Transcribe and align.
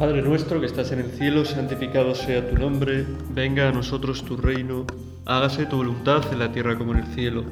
Padre 0.00 0.22
nuestro 0.22 0.60
que 0.60 0.66
estás 0.66 0.92
en 0.92 1.00
el 1.00 1.10
cielo, 1.10 1.44
santificado 1.44 2.14
sea 2.14 2.48
tu 2.48 2.56
nombre, 2.56 3.04
venga 3.34 3.68
a 3.68 3.72
nosotros 3.72 4.24
tu 4.24 4.34
reino, 4.34 4.86
hágase 5.26 5.66
tu 5.66 5.76
voluntad 5.76 6.24
en 6.32 6.38
la 6.38 6.50
tierra 6.50 6.78
como 6.78 6.92
en 6.92 7.00
el 7.00 7.06
cielo. 7.08 7.44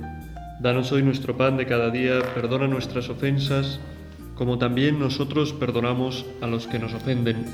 Danos 0.59 0.91
hoy 0.91 1.03
nuestro 1.03 1.37
pan 1.37 1.59
de 1.59 1.67
cada 1.67 1.91
día, 1.91 2.21
perdona 2.35 2.67
nuestras 2.67 3.11
ofensas, 3.11 3.81
como 4.35 4.57
también 4.57 4.99
nosotros 4.99 5.53
perdonamos 5.53 6.25
a 6.41 6.47
los 6.47 6.67
que 6.67 6.79
nos 6.79 6.95
ofenden. 6.95 7.45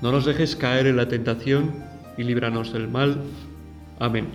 No 0.00 0.12
nos 0.12 0.24
dejes 0.24 0.56
caer 0.56 0.86
en 0.86 0.96
la 0.96 1.08
tentación 1.08 1.70
y 2.16 2.24
líbranos 2.24 2.72
del 2.72 2.88
mal. 2.88 3.18
Amén. 3.98 4.28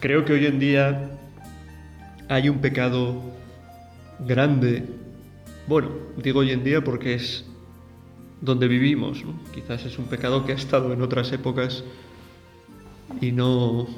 Creo 0.00 0.24
que 0.24 0.32
hoy 0.32 0.46
en 0.46 0.58
día 0.58 1.10
hay 2.30 2.48
un 2.48 2.60
pecado 2.60 3.20
grande. 4.26 4.84
Bueno, 5.66 5.90
digo 6.16 6.40
hoy 6.40 6.52
en 6.52 6.64
día 6.64 6.82
porque 6.82 7.12
es 7.12 7.44
donde 8.40 8.68
vivimos. 8.68 9.24
Quizás 9.52 9.84
es 9.84 9.98
un 9.98 10.06
pecado 10.06 10.44
que 10.44 10.52
ha 10.52 10.56
estado 10.56 10.92
en 10.92 11.02
otras 11.02 11.32
épocas 11.32 11.84
y 13.20 13.32
no... 13.32 13.88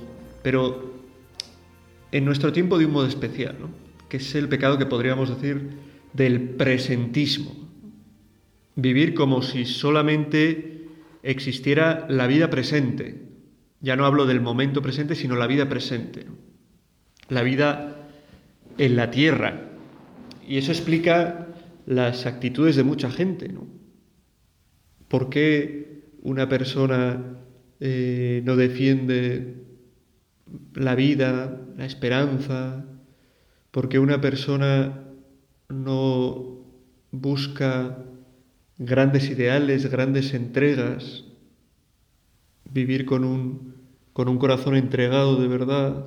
Pero 0.43 0.95
en 2.13 2.25
nuestro 2.25 2.53
tiempo 2.53 2.79
de 2.79 2.87
un 2.87 2.93
modo 2.93 3.07
especial, 3.07 3.57
¿no? 3.61 3.69
que 4.09 4.16
es 4.16 4.35
el 4.35 4.49
pecado 4.49 4.79
que 4.79 4.87
podríamos 4.87 5.29
decir 5.29 5.71
del 6.13 6.41
presentismo. 6.41 7.55
Vivir 8.75 9.15
como 9.15 9.43
si 9.43 9.66
solamente 9.66 10.88
existiera 11.23 12.07
la 12.09 12.27
vida 12.27 12.51
presente. 12.51 13.23
Ya 13.80 13.97
no 13.97 14.07
hablo 14.07 14.27
del 14.27 14.41
momento 14.41 14.83
presente, 14.83 15.15
sino 15.15 15.37
la 15.37 15.47
vida 15.47 15.69
presente. 15.69 16.27
La 17.29 17.43
vida 17.43 18.09
en 18.79 18.97
la 18.97 19.10
tierra. 19.10 19.71
Y 20.47 20.57
eso 20.59 20.73
explica 20.73 21.49
las 21.87 22.27
actitudes 22.27 22.77
de 22.77 22.82
mucha 22.82 23.10
gente. 23.10 23.49
¿no? 23.49 23.79
¿Por 25.11 25.29
qué 25.29 26.05
una 26.23 26.49
persona 26.49 27.41
eh, 27.80 28.43
no 28.45 28.55
defiende 28.55 29.57
la 30.75 30.95
vida, 30.95 31.66
la 31.77 31.85
esperanza? 31.85 32.85
¿Por 33.73 33.88
qué 33.88 33.99
una 33.99 34.21
persona 34.21 35.03
no 35.69 36.61
busca 37.11 38.05
grandes 38.79 39.29
ideales, 39.29 39.91
grandes 39.91 40.33
entregas? 40.33 41.25
Vivir 42.73 43.05
con 43.05 43.25
un, 43.25 43.75
con 44.13 44.29
un 44.29 44.38
corazón 44.38 44.77
entregado 44.77 45.43
de 45.43 45.49
verdad. 45.49 46.07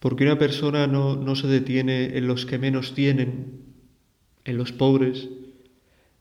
Porque 0.00 0.24
una 0.24 0.36
persona 0.36 0.86
no, 0.86 1.16
no 1.16 1.34
se 1.34 1.46
detiene 1.46 2.18
en 2.18 2.26
los 2.26 2.44
que 2.44 2.58
menos 2.58 2.92
tienen, 2.92 3.62
en 4.44 4.58
los 4.58 4.72
pobres, 4.72 5.30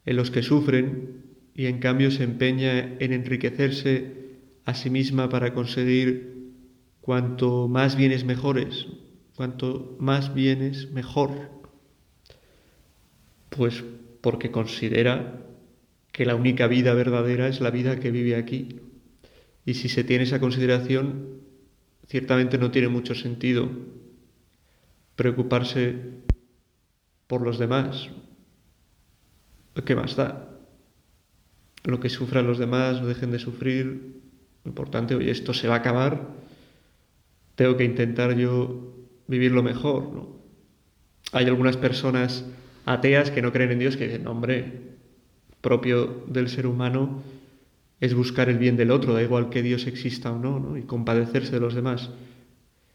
en 0.06 0.16
los 0.16 0.32
que 0.32 0.44
sufren 0.44 1.24
y 1.54 1.66
en 1.66 1.80
cambio 1.80 2.12
se 2.12 2.24
empeña 2.24 2.98
en 3.00 3.14
enriquecerse 3.14 4.22
a 4.66 4.74
sí 4.74 4.90
misma 4.90 5.30
para 5.30 5.54
conseguir 5.54 6.52
cuanto 7.02 7.68
más 7.68 7.96
bienes 7.96 8.26
mejores, 8.26 8.88
cuanto 9.36 9.98
más 10.00 10.34
bienes 10.34 10.92
mejor. 10.92 11.32
Pues 13.50 13.84
porque 14.22 14.52
considera 14.52 15.42
que 16.12 16.26
la 16.26 16.36
única 16.36 16.68
vida 16.68 16.94
verdadera 16.94 17.48
es 17.48 17.62
la 17.62 17.72
vida 17.72 18.00
que 18.00 18.12
vive 18.12 18.36
aquí. 18.36 18.80
Y 19.66 19.76
si 19.76 19.90
se 19.90 20.04
tiene 20.04 20.24
esa 20.24 20.40
consideración, 20.40 21.42
ciertamente 22.08 22.58
no 22.58 22.72
tiene 22.72 22.88
mucho 22.88 23.16
sentido 23.16 23.70
preocuparse 25.16 25.96
por 27.28 27.42
los 27.42 27.60
demás, 27.60 28.10
¿qué 29.86 29.96
más 29.96 30.16
da? 30.16 30.50
Lo 31.84 32.00
que 32.00 32.10
sufran 32.10 32.48
los 32.48 32.60
demás, 32.60 33.02
no 33.02 33.08
dejen 33.08 33.32
de 33.32 33.40
sufrir. 33.40 34.22
Lo 34.64 34.70
importante, 34.70 35.16
oye, 35.16 35.32
esto 35.32 35.54
se 35.54 35.68
va 35.68 35.76
a 35.76 35.78
acabar, 35.80 36.28
tengo 37.56 37.78
que 37.78 37.84
intentar 37.84 38.36
yo 38.36 38.96
vivirlo 39.28 39.64
mejor, 39.64 40.12
¿no? 40.14 40.42
Hay 41.32 41.46
algunas 41.46 41.78
personas 41.78 42.46
ateas 42.86 43.32
que 43.32 43.42
no 43.42 43.52
creen 43.52 43.72
en 43.72 43.80
Dios 43.80 43.98
que 43.98 44.08
dicen, 44.08 44.28
hombre, 44.28 44.92
propio 45.62 46.24
del 46.28 46.50
ser 46.50 46.68
humano 46.68 47.24
es 48.00 48.14
buscar 48.16 48.50
el 48.50 48.58
bien 48.58 48.78
del 48.78 48.92
otro, 48.92 49.14
da 49.14 49.22
igual 49.22 49.50
que 49.50 49.62
Dios 49.62 49.86
exista 49.86 50.32
o 50.32 50.40
no, 50.40 50.60
¿no? 50.60 50.78
y 50.78 50.82
compadecerse 50.82 51.52
de 51.52 51.60
los 51.60 51.76
demás. 51.76 52.10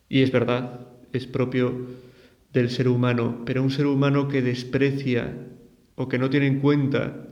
Y 0.08 0.22
es 0.22 0.32
verdad, 0.32 0.80
es 1.12 1.26
propio 1.26 1.86
del 2.52 2.70
ser 2.70 2.88
humano, 2.88 3.42
pero 3.46 3.62
un 3.62 3.70
ser 3.70 3.86
humano 3.86 4.28
que 4.28 4.42
desprecia 4.42 5.32
o 5.96 6.08
que 6.08 6.18
no 6.18 6.30
tiene 6.30 6.46
en 6.46 6.60
cuenta 6.60 7.26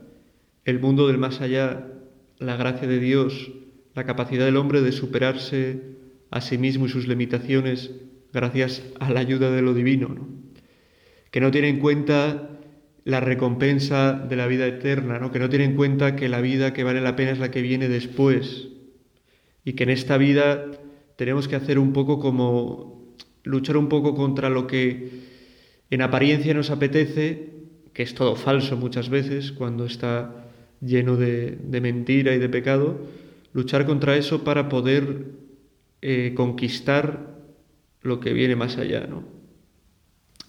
el 0.65 0.79
mundo 0.79 1.07
del 1.07 1.17
más 1.17 1.39
allá, 1.41 1.87
la 2.39 2.57
gracia 2.57 2.87
de 2.87 2.99
Dios, 2.99 3.51
la 3.93 4.03
capacidad 4.03 4.45
del 4.45 4.57
hombre 4.57 4.81
de 4.81 4.91
superarse 4.91 5.81
a 6.31 6.41
sí 6.41 6.57
mismo 6.57 6.85
y 6.85 6.89
sus 6.89 7.07
limitaciones 7.07 7.91
gracias 8.33 8.83
a 8.99 9.09
la 9.11 9.21
ayuda 9.21 9.51
de 9.51 9.61
lo 9.61 9.73
divino, 9.73 10.27
que 11.31 11.39
no 11.39 11.51
tiene 11.51 11.69
en 11.69 11.79
cuenta 11.79 12.49
la 13.05 13.19
recompensa 13.19 14.13
de 14.13 14.35
la 14.35 14.47
vida 14.47 14.65
eterna, 14.65 15.31
que 15.31 15.39
no 15.39 15.47
tiene 15.47 15.65
en 15.65 15.75
cuenta 15.75 16.15
que 16.15 16.27
la 16.27 16.41
vida 16.41 16.73
que 16.73 16.83
vale 16.83 17.01
la 17.01 17.15
pena 17.15 17.31
es 17.31 17.39
la 17.39 17.51
que 17.51 17.61
viene 17.61 17.87
después. 17.87 18.69
Y 19.63 19.73
que 19.73 19.83
en 19.83 19.91
esta 19.91 20.17
vida 20.17 20.71
tenemos 21.15 21.47
que 21.47 21.55
hacer 21.55 21.77
un 21.79 21.93
poco 21.93 22.19
como 22.19 23.15
luchar 23.43 23.77
un 23.77 23.89
poco 23.89 24.15
contra 24.15 24.49
lo 24.49 24.65
que 24.65 25.09
en 25.91 26.01
apariencia 26.01 26.53
nos 26.55 26.71
apetece 26.71 27.54
que 27.95 28.03
es 28.03 28.13
todo 28.13 28.35
falso 28.35 28.75
muchas 28.75 29.07
veces 29.07 29.53
cuando 29.53 29.85
está 29.85 30.49
lleno 30.81 31.15
de, 31.15 31.57
mentira 31.81 32.35
y 32.35 32.39
de 32.39 32.49
pecado, 32.49 32.99
luchar 33.53 33.85
contra 33.85 34.17
eso 34.17 34.43
para 34.43 34.67
poder 34.67 35.27
eh, 36.01 36.33
conquistar 36.35 37.37
lo 38.01 38.19
que 38.19 38.33
viene 38.33 38.57
más 38.57 38.77
allá. 38.77 39.07
¿no? 39.07 39.23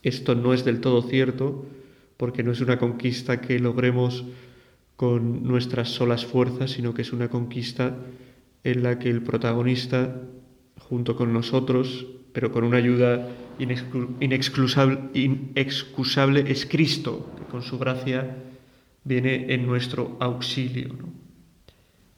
Esto 0.02 0.34
no 0.34 0.54
es 0.54 0.64
del 0.64 0.80
todo 0.80 1.02
cierto, 1.02 1.64
porque 2.16 2.42
no 2.42 2.50
es 2.50 2.60
una 2.60 2.80
conquista 2.80 3.40
que 3.40 3.60
logremos 3.60 4.24
con 4.96 5.44
nuestras 5.44 5.90
solas 5.90 6.26
fuerzas, 6.26 6.72
sino 6.72 6.94
que 6.94 7.02
es 7.02 7.12
una 7.12 7.28
conquista 7.28 7.96
en 8.64 8.82
la 8.82 8.98
que 8.98 9.08
el 9.08 9.22
protagonista, 9.22 10.20
junto 10.80 11.14
con 11.14 11.32
nosotros, 11.32 12.06
pero 12.36 12.52
con 12.52 12.64
una 12.64 12.76
ayuda 12.76 13.28
inexcusable, 13.58 15.00
es 16.46 16.66
Cristo, 16.66 17.32
que 17.34 17.44
con 17.44 17.62
su 17.62 17.78
gracia 17.78 18.36
viene 19.04 19.54
en 19.54 19.64
nuestro 19.64 20.18
auxilio. 20.20 20.90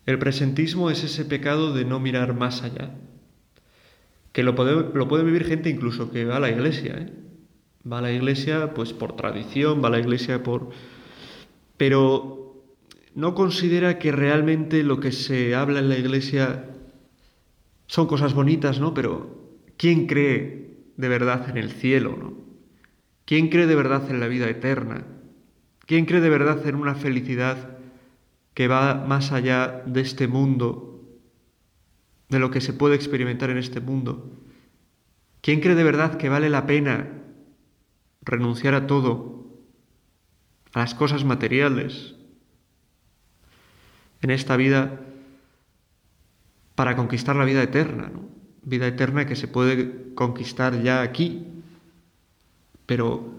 El 0.06 0.18
presentismo 0.18 0.90
es 0.90 1.04
ese 1.04 1.24
pecado 1.24 1.72
de 1.72 1.84
no 1.84 2.00
mirar 2.00 2.34
más 2.34 2.64
allá, 2.64 2.96
que 4.32 4.42
lo 4.42 4.56
puede, 4.56 4.92
lo 4.92 5.06
puede 5.06 5.22
vivir 5.22 5.44
gente 5.44 5.70
incluso 5.70 6.10
que 6.10 6.24
va 6.24 6.38
a 6.38 6.40
la 6.40 6.50
iglesia. 6.50 6.96
¿eh? 6.98 7.12
Va 7.88 7.98
a 7.98 8.02
la 8.02 8.10
iglesia 8.10 8.74
pues 8.74 8.92
por 8.92 9.14
tradición, 9.14 9.84
va 9.84 9.86
a 9.86 9.92
la 9.92 10.00
iglesia 10.00 10.42
por... 10.42 10.70
pero 11.76 12.64
no 13.14 13.36
considera 13.36 14.00
que 14.00 14.10
realmente 14.10 14.82
lo 14.82 14.98
que 14.98 15.12
se 15.12 15.54
habla 15.54 15.78
en 15.78 15.88
la 15.88 15.96
iglesia 15.96 16.64
son 17.86 18.08
cosas 18.08 18.34
bonitas, 18.34 18.80
¿no? 18.80 18.94
Pero 18.94 19.37
¿Quién 19.78 20.08
cree 20.08 20.76
de 20.96 21.08
verdad 21.08 21.48
en 21.48 21.56
el 21.56 21.70
cielo? 21.70 22.18
¿no? 22.20 22.34
¿Quién 23.24 23.48
cree 23.48 23.68
de 23.68 23.76
verdad 23.76 24.10
en 24.10 24.18
la 24.18 24.26
vida 24.26 24.50
eterna? 24.50 25.06
¿Quién 25.86 26.04
cree 26.04 26.20
de 26.20 26.28
verdad 26.28 26.66
en 26.66 26.74
una 26.74 26.96
felicidad 26.96 27.78
que 28.54 28.66
va 28.66 29.06
más 29.06 29.30
allá 29.30 29.84
de 29.86 30.00
este 30.00 30.26
mundo, 30.26 31.00
de 32.28 32.40
lo 32.40 32.50
que 32.50 32.60
se 32.60 32.72
puede 32.72 32.96
experimentar 32.96 33.50
en 33.50 33.58
este 33.58 33.80
mundo? 33.80 34.32
¿Quién 35.42 35.60
cree 35.60 35.76
de 35.76 35.84
verdad 35.84 36.18
que 36.18 36.28
vale 36.28 36.50
la 36.50 36.66
pena 36.66 37.12
renunciar 38.22 38.74
a 38.74 38.88
todo, 38.88 39.46
a 40.74 40.80
las 40.80 40.94
cosas 40.96 41.24
materiales, 41.24 42.16
en 44.22 44.30
esta 44.30 44.56
vida 44.56 45.00
para 46.74 46.96
conquistar 46.96 47.36
la 47.36 47.44
vida 47.44 47.62
eterna? 47.62 48.10
¿no? 48.12 48.37
Vida 48.68 48.86
eterna 48.86 49.26
que 49.26 49.36
se 49.36 49.48
puede 49.48 50.14
conquistar 50.14 50.82
ya 50.82 51.00
aquí, 51.00 51.46
pero 52.84 53.32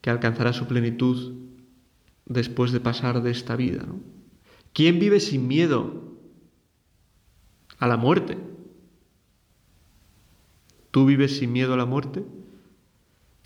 que 0.00 0.10
alcanzará 0.10 0.52
su 0.52 0.66
plenitud 0.66 1.34
después 2.26 2.70
de 2.70 2.80
pasar 2.80 3.22
de 3.22 3.32
esta 3.32 3.56
vida. 3.56 3.84
¿Quién 4.72 5.00
vive 5.00 5.18
sin 5.18 5.48
miedo 5.48 6.14
a 7.78 7.88
la 7.88 7.96
muerte? 7.96 8.38
¿Tú 10.92 11.04
vives 11.04 11.38
sin 11.38 11.52
miedo 11.52 11.74
a 11.74 11.76
la 11.76 11.86
muerte? 11.86 12.24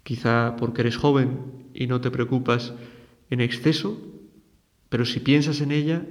Quizá 0.03 0.57
porque 0.57 0.83
eres 0.83 0.99
joven 0.99 1.71
y 1.73 1.87
no 1.87 2.03
te 2.03 2.11
preocupas 2.11 2.75
en 3.31 3.41
exceso, 3.41 3.99
pero 4.91 5.07
si 5.07 5.21
piensas 5.21 5.63
en 5.63 5.73
ella, 5.73 6.05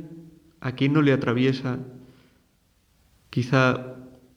¿a 0.60 0.74
quién 0.74 0.94
no 0.94 1.04
le 1.04 1.13
atraviesa 1.13 1.80
quizá 3.30 3.93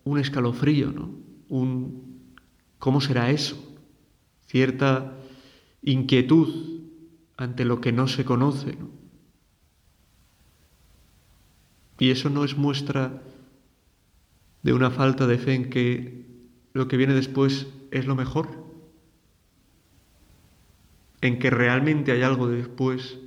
un 0.07 0.21
escalofrío, 0.21 0.93
¿no? 0.93 1.11
Un 1.49 2.33
¿cómo 2.79 3.01
será 3.01 3.31
eso? 3.31 3.57
Cierta 4.47 5.19
inquietud 5.83 6.81
ante 7.37 7.65
lo 7.65 7.81
que 7.81 7.93
no 7.93 8.09
se 8.09 8.25
conoce, 8.25 8.79
Y 11.99 12.11
eso 12.11 12.29
no 12.29 12.45
es 12.45 12.59
muestra 12.59 13.23
de 14.63 14.75
una 14.75 14.91
falta 14.91 15.27
de 15.27 15.39
fe 15.39 15.55
en 15.55 15.71
que 15.71 16.27
lo 16.75 16.89
que 16.89 16.99
viene 16.99 17.15
después 17.15 17.69
es 17.91 18.07
lo 18.07 18.15
mejor, 18.15 18.49
en 21.23 21.39
que 21.39 21.49
realmente 21.49 22.13
hay 22.13 22.21
algo 22.21 22.49
después 22.49 23.19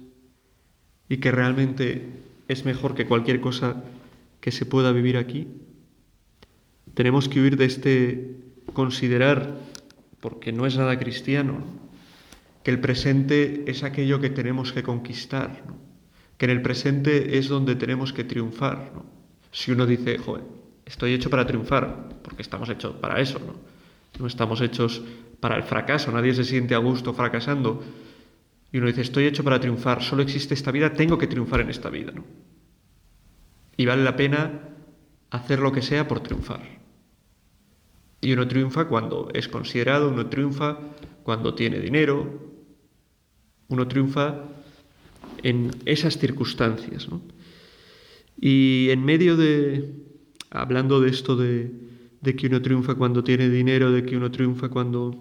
y 1.10 1.18
que 1.18 1.32
realmente 1.32 2.22
es 2.48 2.64
mejor 2.64 2.94
que 2.94 3.08
cualquier 3.08 3.42
cosa 3.42 3.84
que 4.40 4.52
se 4.52 4.68
pueda 4.68 4.92
vivir 4.92 5.18
aquí. 5.18 5.48
Tenemos 6.94 7.30
que 7.30 7.42
huir 7.42 7.58
de 7.58 7.66
este 7.66 8.36
considerar, 8.74 9.58
porque 10.20 10.52
no 10.52 10.66
es 10.66 10.78
nada 10.78 10.98
cristiano, 11.00 11.64
que 12.64 12.72
el 12.72 12.80
presente 12.80 13.64
es 13.68 13.84
aquello 13.84 14.20
que 14.20 14.30
tenemos 14.30 14.74
que 14.74 14.84
conquistar, 14.84 15.64
que 16.38 16.46
en 16.46 16.52
el 16.52 16.62
presente 16.62 17.38
es 17.38 17.48
donde 17.48 17.76
tenemos 17.76 18.14
que 18.14 18.24
triunfar. 18.24 18.92
Si 19.52 19.72
uno 19.72 19.86
dice, 19.86 20.18
joder, 20.18 20.44
estoy 20.86 21.14
hecho 21.14 21.30
para 21.30 21.46
triunfar, 21.46 22.10
porque 22.22 22.42
estamos 22.42 22.70
hechos 22.70 22.96
para 22.96 23.20
eso, 23.20 23.40
¿no? 23.40 23.54
No 24.20 24.28
estamos 24.28 24.60
hechos 24.62 25.02
para 25.40 25.56
el 25.56 25.64
fracaso, 25.64 26.12
nadie 26.12 26.34
se 26.34 26.44
siente 26.44 26.76
a 26.76 26.80
gusto 26.80 27.14
fracasando. 27.14 27.84
Y 28.72 28.78
uno 28.78 28.88
dice, 28.88 29.02
estoy 29.02 29.26
hecho 29.26 29.44
para 29.44 29.60
triunfar, 29.60 30.04
solo 30.04 30.22
existe 30.22 30.54
esta 30.54 30.72
vida, 30.72 30.94
tengo 30.94 31.18
que 31.18 31.28
triunfar 31.28 31.62
en 31.62 31.70
esta 31.70 31.90
vida. 31.90 32.14
Y 33.78 33.86
vale 33.86 34.04
la 34.04 34.16
pena 34.16 34.60
hacer 35.32 35.60
lo 35.60 35.72
que 35.72 35.82
sea 35.82 36.08
por 36.08 36.22
triunfar. 36.22 36.80
Y 38.22 38.34
uno 38.34 38.48
triunfa 38.48 38.86
cuando 38.86 39.30
es 39.34 39.48
considerado, 39.48 40.10
uno 40.10 40.28
triunfa 40.28 40.78
cuando 41.24 41.54
tiene 41.54 41.80
dinero, 41.80 42.28
uno 43.70 43.88
triunfa 43.88 44.44
en 45.44 45.72
esas 45.86 46.18
circunstancias. 46.18 47.08
Y 48.40 48.90
en 48.90 49.06
medio 49.06 49.38
de, 49.38 49.94
hablando 50.50 51.00
de 51.00 51.10
esto 51.10 51.36
de, 51.36 51.72
de, 52.22 52.36
que 52.36 52.48
uno 52.48 52.62
triunfa 52.62 52.96
cuando 52.96 53.24
tiene 53.24 53.50
dinero, 53.50 53.92
de 53.92 54.04
que 54.04 54.18
uno 54.18 54.32
triunfa 54.32 54.70
cuando, 54.70 55.16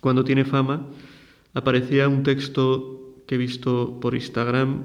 cuando 0.00 0.24
tiene 0.24 0.44
fama, 0.44 0.88
aparecía 1.52 2.08
un 2.08 2.22
texto 2.22 3.22
que 3.26 3.34
he 3.34 3.38
visto 3.38 4.00
por 4.00 4.14
Instagram 4.14 4.84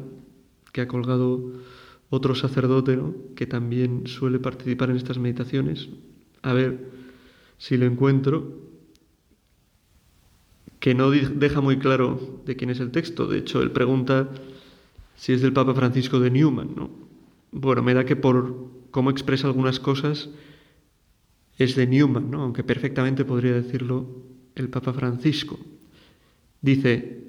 que 0.71 0.81
ha 0.81 0.87
colgado 0.87 1.53
otro 2.09 2.35
sacerdote 2.35 2.97
¿no? 2.97 3.13
que 3.35 3.45
también 3.45 4.07
suele 4.07 4.39
participar 4.39 4.89
en 4.89 4.97
estas 4.97 5.19
meditaciones. 5.19 5.89
A 6.41 6.53
ver 6.53 6.89
si 7.57 7.77
lo 7.77 7.85
encuentro 7.85 8.69
que 10.79 10.95
no 10.95 11.11
deja 11.11 11.61
muy 11.61 11.77
claro 11.77 12.41
de 12.45 12.55
quién 12.55 12.69
es 12.69 12.79
el 12.79 12.91
texto. 12.91 13.27
De 13.27 13.39
hecho, 13.39 13.61
él 13.61 13.71
pregunta 13.71 14.29
si 15.15 15.33
es 15.33 15.41
del 15.41 15.53
Papa 15.53 15.73
Francisco 15.73 16.19
de 16.19 16.31
Newman. 16.31 16.73
¿no? 16.75 16.89
Bueno, 17.51 17.83
me 17.83 17.93
da 17.93 18.05
que 18.05 18.15
por 18.15 18.71
cómo 18.91 19.11
expresa 19.11 19.47
algunas 19.47 19.79
cosas 19.79 20.29
es 21.57 21.75
de 21.75 21.85
Newman, 21.85 22.31
¿no? 22.31 22.43
aunque 22.43 22.63
perfectamente 22.63 23.25
podría 23.25 23.53
decirlo 23.53 24.07
el 24.55 24.69
Papa 24.69 24.93
Francisco. 24.93 25.59
Dice, 26.61 27.23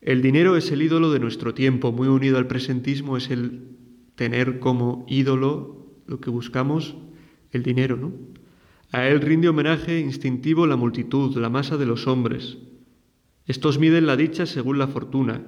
el 0.00 0.22
dinero 0.22 0.56
es 0.56 0.70
el 0.72 0.80
ídolo 0.82 1.12
de 1.12 1.20
nuestro 1.20 1.52
tiempo, 1.52 1.92
muy 1.92 2.08
unido 2.08 2.38
al 2.38 2.46
presentismo 2.46 3.16
es 3.16 3.30
el 3.30 3.77
tener 4.18 4.58
como 4.58 5.06
ídolo 5.08 5.86
lo 6.08 6.18
que 6.18 6.28
buscamos, 6.28 6.96
el 7.52 7.62
dinero, 7.62 7.96
¿no? 7.96 8.12
A 8.90 9.06
él 9.06 9.20
rinde 9.20 9.48
homenaje 9.48 10.00
instintivo 10.00 10.66
la 10.66 10.74
multitud, 10.74 11.36
la 11.36 11.48
masa 11.48 11.76
de 11.76 11.86
los 11.86 12.08
hombres, 12.08 12.58
estos 13.46 13.78
miden 13.78 14.08
la 14.08 14.16
dicha 14.16 14.44
según 14.44 14.76
la 14.78 14.88
fortuna, 14.88 15.46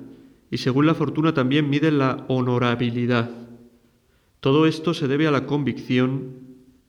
y 0.52 0.58
según 0.58 0.86
la 0.86 0.94
fortuna 0.94 1.34
también 1.34 1.68
miden 1.68 1.98
la 1.98 2.24
honorabilidad. 2.28 3.30
Todo 4.38 4.66
esto 4.66 4.94
se 4.94 5.08
debe 5.08 5.26
a 5.26 5.32
la 5.32 5.46
convicción 5.46 6.34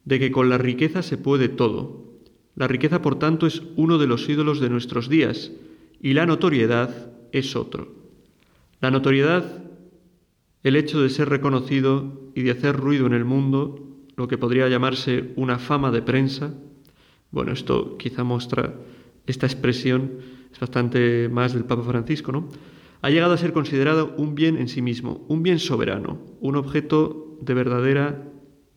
de 0.06 0.20
que 0.20 0.32
con 0.32 0.50
la 0.50 0.60
riqueza 0.60 1.02
se 1.02 1.18
puede 1.18 1.50
todo. 1.50 2.06
La 2.56 2.68
riqueza, 2.68 3.02
por 3.02 3.18
tanto, 3.18 3.48
es 3.48 3.64
uno 3.76 3.98
de 3.98 4.06
los 4.06 4.30
ídolos 4.30 4.60
de 4.60 4.70
nuestros 4.70 5.10
días, 5.10 5.52
y 6.00 6.14
la 6.14 6.28
notoriedad 6.28 7.12
es 7.32 7.56
otro. 7.56 7.96
La 8.82 8.92
notoriedad, 8.92 9.64
el 10.64 10.76
hecho 10.76 11.02
de 11.02 11.10
ser 11.10 11.30
reconocido 11.30 12.32
y 12.36 12.44
de 12.44 12.52
hacer 12.52 12.76
ruido 12.76 13.08
en 13.08 13.14
el 13.14 13.26
mundo, 13.26 13.88
lo 14.16 14.28
que 14.28 14.38
podría 14.38 14.68
llamarse 14.70 15.34
una 15.36 15.58
fama 15.58 15.92
de 15.92 16.02
prensa, 16.02 16.54
bueno, 17.32 17.54
esto 17.54 17.98
quizá 17.98 18.24
muestra 18.24 18.76
esta 19.26 19.46
expresión 19.46 20.20
es 20.52 20.60
bastante 20.60 21.30
más 21.30 21.54
del 21.54 21.66
Papa 21.66 21.84
Francisco, 21.84 22.32
¿no? 22.32 22.50
Ha 23.02 23.10
llegado 23.10 23.34
a 23.34 23.38
ser 23.38 23.54
considerado 23.54 24.14
un 24.18 24.36
bien 24.36 24.58
en 24.58 24.68
sí 24.68 24.82
mismo, 24.82 25.26
un 25.28 25.42
bien 25.42 25.60
soberano, 25.60 26.20
un 26.40 26.56
objeto 26.56 27.38
de 27.42 27.54
verdadera 27.54 28.28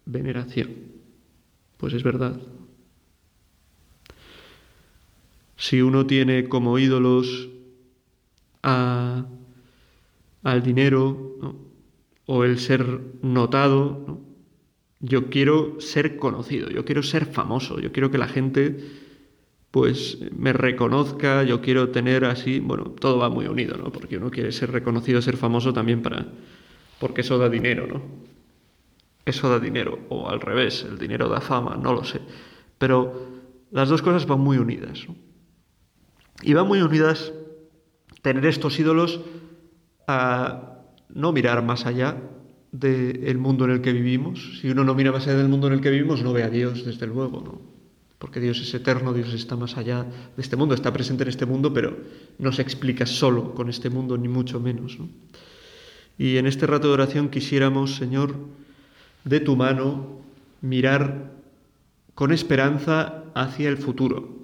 veneración. 0.07 0.71
Pues 1.77 1.93
es 1.93 2.03
verdad. 2.03 2.41
Si 5.57 5.83
uno 5.83 6.07
tiene 6.07 6.49
como 6.49 6.79
ídolos 6.79 7.51
a, 8.63 9.27
al 10.43 10.63
dinero 10.63 11.37
o 12.27 12.45
el 12.45 12.59
ser 12.59 13.01
notado, 13.23 14.21
yo 15.01 15.29
quiero 15.29 15.81
ser 15.81 16.17
conocido, 16.17 16.71
yo 16.71 16.85
quiero 16.85 17.03
ser 17.03 17.27
famoso, 17.27 17.81
yo 17.81 17.93
quiero 17.93 18.11
que 18.11 18.19
la 18.19 18.29
gente 18.29 18.77
pues 19.71 20.19
me 20.31 20.53
reconozca, 20.53 21.43
yo 21.43 21.61
quiero 21.61 21.91
tener 21.91 22.25
así, 22.25 22.61
bueno, 22.61 22.85
todo 22.85 23.19
va 23.19 23.29
muy 23.29 23.49
unido, 23.49 23.77
¿no? 23.77 23.91
Porque 23.91 24.19
uno 24.19 24.31
quiere 24.31 24.53
ser 24.53 24.71
reconocido, 24.71 25.21
ser 25.21 25.37
famoso 25.37 25.73
también 25.73 26.01
para, 26.01 26.29
porque 27.01 27.23
eso 27.23 27.39
da 27.39 27.49
dinero, 27.49 27.89
¿no? 27.89 28.01
Eso 29.25 29.51
da 29.51 29.59
dinero, 29.59 29.99
o 30.11 30.29
al 30.29 30.41
revés, 30.41 30.87
el 30.89 30.97
dinero 30.97 31.29
da 31.29 31.41
fama, 31.41 31.77
no 31.77 31.93
lo 31.93 32.05
sé. 32.05 32.21
Pero 32.79 33.27
las 33.73 33.89
dos 33.89 34.01
cosas 34.01 34.27
van 34.27 34.41
muy 34.41 34.59
unidas. 34.59 35.07
¿no? 35.09 35.17
Y 36.43 36.55
van 36.55 36.69
muy 36.69 36.81
unidas 36.81 37.33
tener 38.23 38.47
estos 38.47 38.79
ídolos 38.79 39.21
a 40.07 40.74
no 41.09 41.33
mirar 41.33 41.65
más 41.65 41.87
allá 41.87 42.17
del 42.73 43.39
mundo 43.39 43.65
en 43.65 43.71
el 43.73 43.81
que 43.81 43.93
vivimos. 43.93 44.59
Si 44.61 44.71
uno 44.71 44.85
no 44.85 44.95
mira 44.95 45.13
más 45.13 45.27
allá 45.27 45.39
del 45.39 45.49
mundo 45.49 45.69
en 45.69 45.75
el 45.75 45.81
que 45.81 45.91
vivimos, 45.91 46.23
no 46.23 46.33
ve 46.33 46.43
a 46.43 46.51
Dios, 46.51 46.85
desde 46.85 47.07
luego, 47.07 47.41
¿no? 47.41 47.75
porque 48.25 48.41
Dios 48.41 48.59
es 48.59 48.73
eterno, 48.73 49.13
Dios 49.13 49.35
está 49.35 49.55
más 49.55 49.77
allá 49.77 50.05
de 50.05 50.41
este 50.43 50.57
mundo, 50.57 50.75
está 50.75 50.91
presente 50.95 51.25
en 51.25 51.29
este 51.29 51.45
mundo, 51.45 51.75
pero 51.75 51.95
no 52.39 52.53
se 52.53 52.63
explica 52.63 53.05
solo 53.05 53.55
con 53.55 53.69
este 53.69 53.91
mundo, 53.91 54.17
ni 54.17 54.29
mucho 54.29 54.61
menos. 54.61 54.97
Y 56.17 56.39
en 56.39 56.47
este 56.47 56.67
rato 56.67 56.89
de 56.89 56.95
oración 56.95 57.29
quisiéramos, 57.29 57.97
Señor, 57.97 58.35
de 59.25 59.41
tu 59.41 59.57
mano, 59.57 60.23
mirar 60.63 61.33
con 62.15 62.33
esperanza 62.33 63.25
hacia 63.35 63.69
el 63.69 63.77
futuro, 63.77 64.39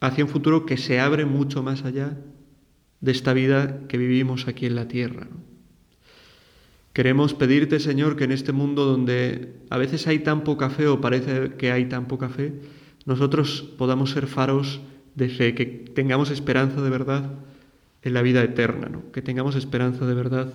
hacia 0.00 0.24
un 0.24 0.30
futuro 0.30 0.66
que 0.66 0.76
se 0.76 1.00
abre 1.00 1.24
mucho 1.24 1.62
más 1.62 1.84
allá 1.84 2.18
de 3.00 3.12
esta 3.12 3.32
vida 3.32 3.80
que 3.88 3.96
vivimos 3.96 4.46
aquí 4.46 4.66
en 4.66 4.74
la 4.74 4.88
tierra. 4.88 5.28
Queremos 6.94 7.34
pedirte, 7.34 7.80
Señor, 7.80 8.14
que 8.14 8.22
en 8.22 8.30
este 8.30 8.52
mundo 8.52 8.84
donde 8.84 9.56
a 9.68 9.78
veces 9.78 10.06
hay 10.06 10.20
tan 10.20 10.44
poca 10.44 10.70
fe 10.70 10.86
o 10.86 11.00
parece 11.00 11.54
que 11.58 11.72
hay 11.72 11.86
tan 11.86 12.06
poca 12.06 12.28
fe, 12.28 12.54
nosotros 13.04 13.68
podamos 13.76 14.12
ser 14.12 14.28
faros 14.28 14.80
de 15.16 15.28
fe, 15.28 15.56
que 15.56 15.66
tengamos 15.66 16.30
esperanza 16.30 16.80
de 16.80 16.90
verdad 16.90 17.32
en 18.02 18.14
la 18.14 18.22
vida 18.22 18.44
eterna, 18.44 18.88
¿no? 18.88 19.10
que 19.10 19.22
tengamos 19.22 19.56
esperanza 19.56 20.06
de 20.06 20.14
verdad 20.14 20.54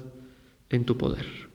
en 0.69 0.85
tu 0.85 0.97
poder. 0.97 1.48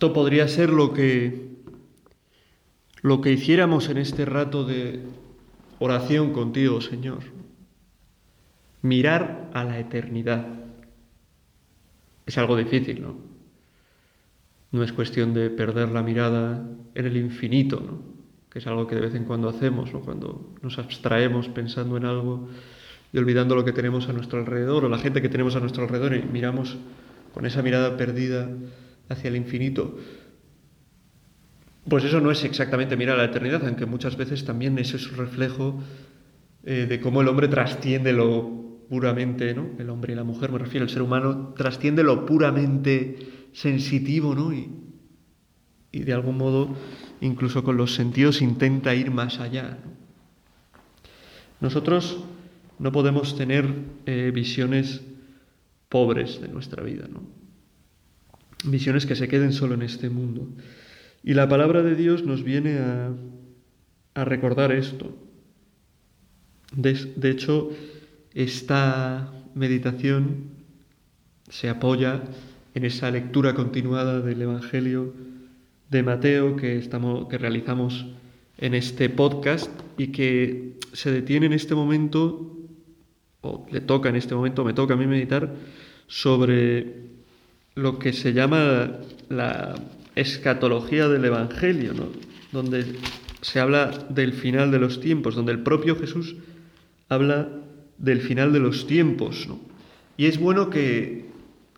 Esto 0.00 0.14
podría 0.14 0.48
ser 0.48 0.70
lo 0.70 0.94
que, 0.94 1.58
lo 3.02 3.20
que 3.20 3.32
hiciéramos 3.32 3.90
en 3.90 3.98
este 3.98 4.24
rato 4.24 4.64
de 4.64 5.02
oración 5.78 6.32
contigo, 6.32 6.80
Señor. 6.80 7.18
Mirar 8.80 9.50
a 9.52 9.62
la 9.62 9.78
eternidad. 9.78 10.46
Es 12.24 12.38
algo 12.38 12.56
difícil, 12.56 13.02
¿no? 13.02 13.18
No 14.72 14.82
es 14.82 14.94
cuestión 14.94 15.34
de 15.34 15.50
perder 15.50 15.90
la 15.90 16.02
mirada 16.02 16.66
en 16.94 17.04
el 17.04 17.18
infinito, 17.18 17.80
¿no? 17.80 18.00
que 18.48 18.60
es 18.60 18.66
algo 18.66 18.86
que 18.86 18.94
de 18.94 19.02
vez 19.02 19.14
en 19.14 19.26
cuando 19.26 19.50
hacemos, 19.50 19.92
¿no? 19.92 20.00
cuando 20.00 20.54
nos 20.62 20.78
abstraemos 20.78 21.50
pensando 21.50 21.98
en 21.98 22.06
algo 22.06 22.48
y 23.12 23.18
olvidando 23.18 23.54
lo 23.54 23.66
que 23.66 23.72
tenemos 23.72 24.08
a 24.08 24.14
nuestro 24.14 24.38
alrededor 24.38 24.86
o 24.86 24.88
la 24.88 24.96
gente 24.96 25.20
que 25.20 25.28
tenemos 25.28 25.56
a 25.56 25.60
nuestro 25.60 25.82
alrededor 25.82 26.16
y 26.16 26.22
miramos 26.22 26.78
con 27.34 27.44
esa 27.44 27.60
mirada 27.60 27.98
perdida 27.98 28.48
hacia 29.10 29.28
el 29.28 29.36
infinito. 29.36 29.98
Pues 31.88 32.04
eso 32.04 32.20
no 32.20 32.30
es 32.30 32.44
exactamente 32.44 32.96
mirar 32.96 33.16
a 33.16 33.24
la 33.24 33.28
eternidad, 33.28 33.66
aunque 33.66 33.84
muchas 33.84 34.16
veces 34.16 34.44
también 34.44 34.78
es 34.78 34.94
un 34.94 35.16
reflejo 35.16 35.82
eh, 36.64 36.86
de 36.88 37.00
cómo 37.00 37.20
el 37.20 37.28
hombre 37.28 37.48
trasciende 37.48 38.12
lo 38.12 38.58
puramente, 38.88 39.54
¿no? 39.54 39.70
El 39.78 39.88
hombre 39.90 40.12
y 40.12 40.16
la 40.16 40.24
mujer, 40.24 40.50
me 40.50 40.58
refiero, 40.58 40.84
el 40.84 40.90
ser 40.90 41.02
humano 41.02 41.54
trasciende 41.56 42.02
lo 42.02 42.26
puramente 42.26 43.48
sensitivo, 43.52 44.34
¿no? 44.34 44.52
Y, 44.52 44.68
y 45.92 46.00
de 46.00 46.12
algún 46.12 46.36
modo, 46.36 46.74
incluso 47.20 47.64
con 47.64 47.76
los 47.76 47.94
sentidos, 47.94 48.42
intenta 48.42 48.94
ir 48.94 49.10
más 49.10 49.40
allá. 49.40 49.78
Nosotros 51.60 52.24
no 52.78 52.92
podemos 52.92 53.36
tener 53.36 53.66
eh, 54.06 54.30
visiones 54.34 55.02
pobres 55.88 56.40
de 56.40 56.48
nuestra 56.48 56.82
vida, 56.82 57.06
¿no? 57.10 57.39
Visiones 58.64 59.06
que 59.06 59.16
se 59.16 59.28
queden 59.28 59.52
solo 59.52 59.74
en 59.74 59.82
este 59.82 60.10
mundo. 60.10 60.48
Y 61.22 61.34
la 61.34 61.48
palabra 61.48 61.82
de 61.82 61.94
Dios 61.94 62.24
nos 62.24 62.42
viene 62.42 62.78
a, 62.78 63.14
recordar 64.24 64.70
esto. 64.72 65.16
De, 66.74 66.92
de 67.16 67.30
hecho, 67.30 67.70
esta 68.34 69.32
meditación 69.54 70.50
se 71.48 71.68
apoya 71.68 72.22
en 72.74 72.84
esa 72.84 73.10
lectura 73.10 73.54
continuada 73.54 74.20
del 74.20 74.42
Evangelio 74.42 75.14
de 75.90 76.02
Mateo 76.02 76.56
que, 76.56 76.78
estamos, 76.78 77.28
que 77.28 77.38
realizamos 77.38 78.06
en 78.58 78.74
este 78.74 79.08
podcast 79.08 79.70
y 79.98 80.08
que 80.08 80.78
se 80.92 81.10
detiene 81.10 81.46
en 81.46 81.52
este 81.52 81.74
momento, 81.74 82.56
o 83.40 83.66
le 83.70 83.80
toca 83.80 84.08
en 84.08 84.16
este 84.16 84.34
momento, 84.34 84.64
me 84.64 84.72
toca 84.72 84.94
a 84.94 84.96
mí 84.96 85.06
meditar, 85.06 85.54
sobre 86.06 87.10
lo 87.80 87.98
que 87.98 88.12
se 88.12 88.34
llama 88.34 88.90
la 89.30 89.74
escatología 90.14 91.08
del 91.08 91.24
Evangelio, 91.24 91.94
¿no? 91.94 92.08
donde 92.52 92.84
se 93.40 93.58
habla 93.58 94.06
del 94.10 94.34
final 94.34 94.70
de 94.70 94.78
los 94.78 95.00
tiempos, 95.00 95.34
donde 95.34 95.52
el 95.52 95.62
propio 95.62 95.96
Jesús 95.96 96.36
habla 97.08 97.48
del 97.96 98.20
final 98.20 98.52
de 98.52 98.60
los 98.60 98.86
tiempos. 98.86 99.46
¿no? 99.48 99.58
Y 100.18 100.26
es 100.26 100.38
bueno 100.38 100.68
que, 100.68 101.30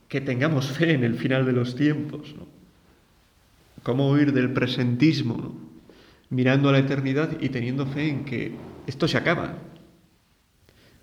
que 0.09 0.21
tengamos 0.21 0.67
fe 0.67 0.93
en 0.93 1.05
el 1.05 1.15
final 1.15 1.47
de 1.47 1.53
los 1.53 1.77
tiempos. 1.77 2.35
¿no? 2.37 2.49
¿Cómo 3.85 4.11
huir 4.11 4.33
del 4.33 4.53
presentismo? 4.53 5.57
Mirando 6.31 6.69
a 6.69 6.73
la 6.73 6.79
eternidad 6.79 7.39
y 7.41 7.51
teniendo 7.51 7.87
fe 7.87 8.09
en 8.09 8.25
que 8.25 8.53
esto 8.89 9.07
se 9.07 9.19
acaba. 9.19 9.59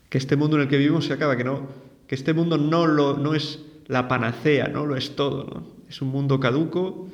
Que 0.10 0.18
este 0.18 0.36
mundo 0.36 0.58
en 0.58 0.64
el 0.64 0.68
que 0.68 0.78
vivimos 0.78 1.06
se 1.06 1.14
acaba, 1.14 1.38
que, 1.38 1.44
no, 1.46 1.70
que 2.08 2.16
este 2.16 2.34
mundo 2.34 2.58
no, 2.58 2.86
lo, 2.86 3.16
no 3.16 3.34
es 3.34 3.60
la 3.90 4.08
panacea, 4.08 4.68
no 4.68 4.86
lo 4.86 4.96
es 4.96 5.16
todo. 5.16 5.46
¿no? 5.46 5.68
Es 5.90 6.02
un 6.02 6.10
mundo 6.10 6.40
caduco. 6.40 7.10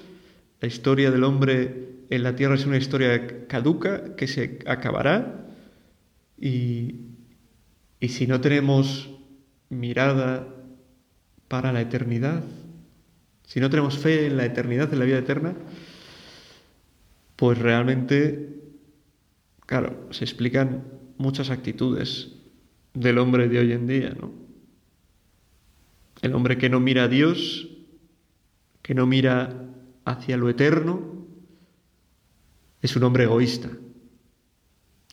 La 0.60 0.68
historia 0.68 1.10
del 1.10 1.24
hombre 1.24 2.04
en 2.10 2.22
la 2.22 2.36
tierra 2.36 2.56
es 2.56 2.66
una 2.66 2.78
historia 2.78 3.48
caduca 3.48 4.16
que 4.16 4.28
se 4.28 4.60
acabará. 4.68 5.48
Y, 6.38 6.96
y 8.02 8.10
si 8.10 8.28
no 8.28 8.42
tenemos 8.42 9.10
mirada 9.70 10.48
para 11.48 11.72
la 11.72 11.80
eternidad, 11.80 12.44
si 13.46 13.62
no 13.62 13.70
tenemos 13.70 13.98
fe 13.98 14.28
en 14.28 14.36
la 14.36 14.46
eternidad, 14.46 14.92
en 14.92 15.00
la 15.00 15.06
vida 15.06 15.20
eterna, 15.20 15.56
pues 17.38 17.58
realmente, 17.58 18.50
claro, 19.66 20.10
se 20.12 20.26
explican 20.26 20.84
muchas 21.18 21.50
actitudes 21.52 22.34
del 22.94 23.18
hombre 23.18 23.48
de 23.48 23.60
hoy 23.60 23.72
en 23.72 23.88
día, 23.88 24.14
¿no? 24.20 24.45
El 26.26 26.34
hombre 26.34 26.58
que 26.58 26.72
no 26.72 26.80
mira 26.80 27.04
a 27.04 27.08
Dios, 27.08 27.68
que 28.82 28.96
no 28.96 29.06
mira 29.06 29.70
hacia 30.06 30.38
lo 30.38 30.50
eterno, 30.50 31.28
es 32.82 32.96
un 32.96 33.04
hombre 33.04 33.26
egoísta, 33.26 33.70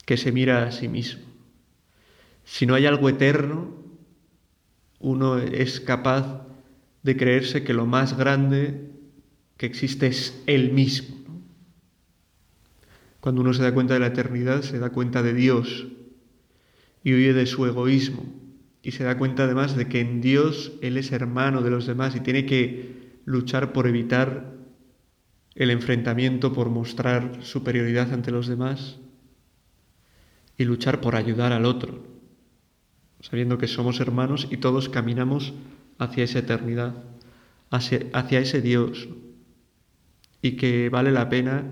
que 0.07 0.17
se 0.17 0.31
mira 0.31 0.63
a 0.63 0.71
sí 0.71 0.87
mismo. 0.87 1.21
Si 2.43 2.65
no 2.65 2.73
hay 2.73 2.87
algo 2.87 3.09
eterno, 3.09 3.75
uno 4.97 5.37
es 5.37 5.79
capaz 5.79 6.47
de 7.03 7.15
creerse 7.15 7.63
que 7.63 7.75
lo 7.75 7.85
más 7.85 8.17
grande 8.17 8.89
que 9.57 9.67
existe 9.67 10.07
es 10.07 10.41
Él 10.47 10.71
mismo. 10.73 11.15
Cuando 13.19 13.41
uno 13.41 13.53
se 13.53 13.61
da 13.61 13.71
cuenta 13.71 13.93
de 13.93 13.99
la 13.99 14.07
eternidad, 14.07 14.63
se 14.63 14.79
da 14.79 14.89
cuenta 14.89 15.21
de 15.21 15.35
Dios 15.35 15.85
y 17.03 17.13
huye 17.13 17.33
de 17.33 17.45
su 17.45 17.67
egoísmo. 17.67 18.42
Y 18.83 18.91
se 18.91 19.05
da 19.05 19.17
cuenta 19.17 19.45
además 19.45 19.75
de 19.75 19.87
que 19.87 20.01
en 20.01 20.21
Dios 20.21 20.73
Él 20.81 20.97
es 20.97 21.11
hermano 21.11 21.61
de 21.61 21.71
los 21.71 21.87
demás 21.87 22.15
y 22.15 22.19
tiene 22.19 22.45
que 22.45 23.17
luchar 23.25 23.71
por 23.71 23.87
evitar 23.87 24.53
el 25.55 25.71
enfrentamiento, 25.71 26.51
por 26.51 26.69
mostrar 26.69 27.37
superioridad 27.41 28.13
ante 28.13 28.31
los 28.31 28.47
demás 28.47 28.99
y 30.57 30.65
luchar 30.65 31.01
por 31.01 31.15
ayudar 31.15 31.53
al 31.53 31.65
otro, 31.65 32.03
sabiendo 33.21 33.57
que 33.57 33.67
somos 33.67 33.99
hermanos 33.99 34.47
y 34.51 34.57
todos 34.57 34.89
caminamos 34.89 35.53
hacia 35.97 36.25
esa 36.25 36.39
eternidad, 36.39 37.03
hacia, 37.69 38.39
ese 38.39 38.61
Dios, 38.61 39.07
y 40.41 40.57
que 40.57 40.89
vale 40.89 41.11
la 41.11 41.29
pena 41.29 41.63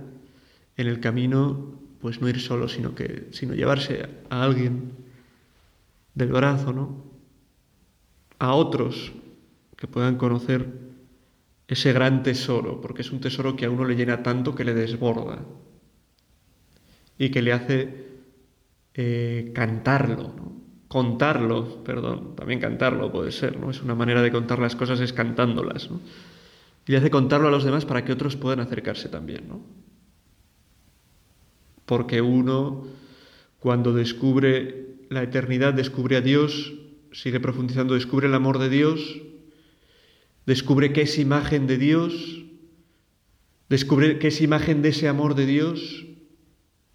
en 0.77 0.88
el 0.88 1.00
camino 1.00 1.80
pues 2.00 2.22
no 2.22 2.30
ir 2.30 2.39
solo, 2.39 2.68
sino 2.68 2.96
que 2.96 3.27
sino 3.32 3.53
llevarse 3.53 4.08
a 4.30 4.44
alguien 4.44 4.94
del 6.13 6.30
brazo, 6.30 6.74
¿no? 6.74 7.03
A 8.39 8.53
otros 8.53 9.13
que 9.77 9.88
puedan 9.88 10.18
conocer 10.18 10.68
ese 11.68 11.94
gran 11.94 12.24
tesoro, 12.24 12.82
porque 12.82 13.01
es 13.01 13.12
un 13.12 13.22
tesoro 13.22 13.56
que 13.56 13.65
a 13.65 13.70
uno 13.70 13.86
le 13.86 13.96
llena 13.96 14.24
tanto 14.24 14.53
que 14.56 14.65
le 14.65 14.74
desborda 14.74 15.39
y 17.18 17.30
que 17.30 17.41
le 17.41 17.53
hace 17.53 18.08
eh, 18.94 19.51
cantarlo, 19.53 20.34
¿no? 20.36 20.62
contarlo, 20.91 21.82
perdón, 21.86 22.36
también 22.36 22.60
cantarlo 22.60 23.13
puede 23.13 23.32
ser, 23.32 23.58
¿no? 23.58 23.72
Es 23.72 23.82
una 23.82 23.96
manera 23.96 24.22
de 24.22 24.30
contar 24.30 24.60
las 24.60 24.75
cosas 24.75 25.00
es 25.00 25.13
cantándolas, 25.13 25.89
¿no? 25.89 26.01
Y 26.86 26.96
hace 26.96 27.10
contarlo 27.10 27.48
a 27.48 27.51
los 27.51 27.63
demás 27.63 27.86
para 27.86 28.03
que 28.03 28.12
otros 28.12 28.36
puedan 28.36 28.60
acercarse 28.60 29.08
también, 29.08 29.48
¿no? 29.48 29.62
Porque 31.86 32.20
uno, 32.20 32.84
cuando 33.60 33.94
descubre 33.94 34.91
la 35.12 35.24
eternidad, 35.24 35.74
descubre 35.74 36.15
a 36.15 36.22
Dios, 36.22 36.74
sigue 37.12 37.41
profundizando, 37.41 37.96
descubre 37.96 38.27
el 38.27 38.34
amor 38.34 38.60
de 38.60 38.70
Dios, 38.70 39.22
descubre 40.46 40.94
que 40.94 41.01
es 41.01 41.20
imagen 41.20 41.68
de 41.68 41.77
Dios, 41.77 42.46
descubre 43.68 44.20
que 44.20 44.30
es 44.30 44.39
imagen 44.39 44.82
de 44.82 44.89
ese 44.89 45.10
amor 45.10 45.36
de 45.36 45.46
Dios 45.46 46.06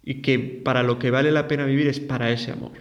y 0.01 0.23
que 0.23 0.39
para 0.39 0.81
lo 0.81 0.97
que 0.97 1.11
vale 1.11 1.31
la 1.31 1.47
pena 1.47 1.65
vivir 1.65 1.85
es 1.85 1.99
para 1.99 2.31
ese 2.31 2.51
amor. 2.51 2.71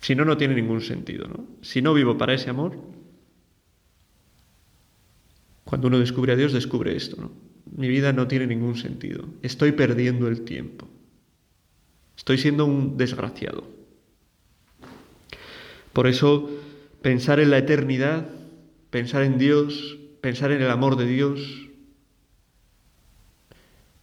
Si 0.00 0.14
no, 0.14 0.24
no 0.24 0.36
tiene 0.36 0.54
ningún 0.54 0.80
sentido. 0.80 1.26
¿no? 1.26 1.44
Si 1.60 1.82
no 1.82 1.92
vivo 1.92 2.16
para 2.16 2.34
ese 2.34 2.50
amor, 2.50 2.78
cuando 5.64 5.88
uno 5.88 5.98
descubre 5.98 6.34
a 6.34 6.36
Dios, 6.36 6.52
descubre 6.52 6.94
esto. 6.94 7.20
¿no? 7.20 7.32
Mi 7.76 7.88
vida 7.88 8.12
no 8.12 8.28
tiene 8.28 8.46
ningún 8.46 8.76
sentido. 8.76 9.24
Estoy 9.42 9.72
perdiendo 9.72 10.28
el 10.28 10.42
tiempo. 10.42 10.89
Estoy 12.20 12.36
siendo 12.36 12.66
un 12.66 12.98
desgraciado. 12.98 13.64
Por 15.94 16.06
eso, 16.06 16.50
pensar 17.00 17.40
en 17.40 17.48
la 17.48 17.56
eternidad, 17.56 18.28
pensar 18.90 19.22
en 19.22 19.38
Dios, 19.38 19.96
pensar 20.20 20.52
en 20.52 20.60
el 20.60 20.68
amor 20.68 20.96
de 20.96 21.06
Dios, 21.06 21.70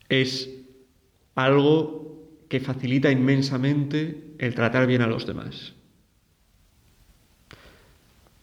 es 0.09 0.49
algo 1.35 2.17
que 2.49 2.59
facilita 2.59 3.11
inmensamente 3.11 4.33
el 4.39 4.55
tratar 4.55 4.87
bien 4.87 5.03
a 5.03 5.07
los 5.07 5.27
demás 5.27 5.75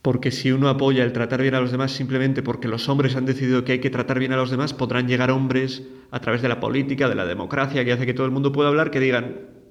porque 0.02 0.30
si 0.30 0.52
uno 0.52 0.68
apoya 0.68 1.02
el 1.02 1.14
tratar 1.14 1.40
bien 1.40 1.54
a 1.54 1.60
los 1.60 1.72
demás 1.72 1.90
simplemente 1.90 2.42
porque 2.42 2.68
los 2.68 2.90
hombres 2.90 3.16
han 3.16 3.24
decidido 3.24 3.64
que 3.64 3.72
hay 3.72 3.78
que 3.78 3.88
tratar 3.88 4.18
bien 4.18 4.32
a 4.32 4.36
los 4.36 4.50
demás, 4.50 4.74
podrán 4.74 5.08
llegar 5.08 5.30
hombres 5.30 5.82
a 6.10 6.20
través 6.20 6.42
de 6.42 6.48
la 6.48 6.60
política, 6.60 7.08
de 7.08 7.14
la 7.14 7.24
democracia, 7.24 7.86
que 7.86 7.92
hace 7.92 8.04
que 8.04 8.12
todo 8.12 8.26
el 8.26 8.30
mundo 8.30 8.52
pueda 8.52 8.68
hablar, 8.68 8.90
que 8.90 9.00
digan, 9.00 9.63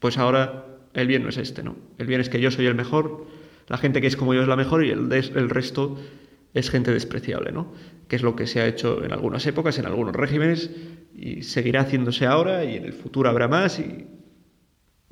pues 0.00 0.18
ahora 0.18 0.66
el 0.92 1.06
bien 1.06 1.22
no 1.22 1.28
es 1.28 1.36
este, 1.36 1.62
¿no? 1.62 1.76
El 1.98 2.08
bien 2.08 2.20
es 2.20 2.28
que 2.28 2.40
yo 2.40 2.50
soy 2.50 2.66
el 2.66 2.74
mejor, 2.74 3.26
la 3.68 3.78
gente 3.78 4.00
que 4.00 4.08
es 4.08 4.16
como 4.16 4.34
yo 4.34 4.42
es 4.42 4.48
la 4.48 4.56
mejor 4.56 4.84
y 4.84 4.90
el, 4.90 5.50
resto 5.50 5.96
es 6.52 6.68
gente 6.68 6.92
despreciable, 6.92 7.52
¿no? 7.52 7.72
Que 8.08 8.16
es 8.16 8.22
lo 8.22 8.34
que 8.34 8.48
se 8.48 8.60
ha 8.60 8.66
hecho 8.66 9.04
en 9.04 9.12
algunas 9.12 9.46
épocas, 9.46 9.78
en 9.78 9.86
algunos 9.86 10.16
regímenes, 10.16 10.70
y 11.14 11.42
seguirá 11.42 11.82
haciéndose 11.82 12.26
ahora 12.26 12.64
y 12.64 12.76
en 12.76 12.84
el 12.84 12.92
futuro 12.92 13.30
habrá 13.30 13.46
más 13.46 13.78
y 13.78 14.06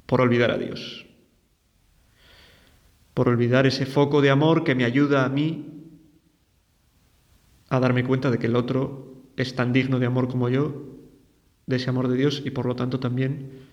por 0.07 0.21
olvidar 0.21 0.51
a 0.51 0.59
Dios 0.59 1.09
por 3.19 3.29
olvidar 3.29 3.67
ese 3.67 3.85
foco 3.85 4.23
de 4.23 4.31
amor 4.31 4.63
que 4.63 4.77
me 4.77 4.85
ayuda 4.85 5.25
a 5.25 5.29
mí 5.29 5.67
a 7.69 7.81
darme 7.81 8.05
cuenta 8.05 8.31
de 8.31 8.39
que 8.39 8.47
el 8.47 8.55
otro 8.55 9.25
es 9.37 9.57
tan 9.57 9.73
digno 9.73 9.99
de 9.99 10.07
amor 10.07 10.29
como 10.29 10.49
yo, 10.49 10.87
de 11.67 11.75
ese 11.75 11.91
amor 11.91 12.07
de 12.07 12.17
Dios 12.17 12.43
y 12.45 12.51
por 12.51 12.67
lo 12.67 12.77
tanto 12.77 13.01
también 13.01 13.67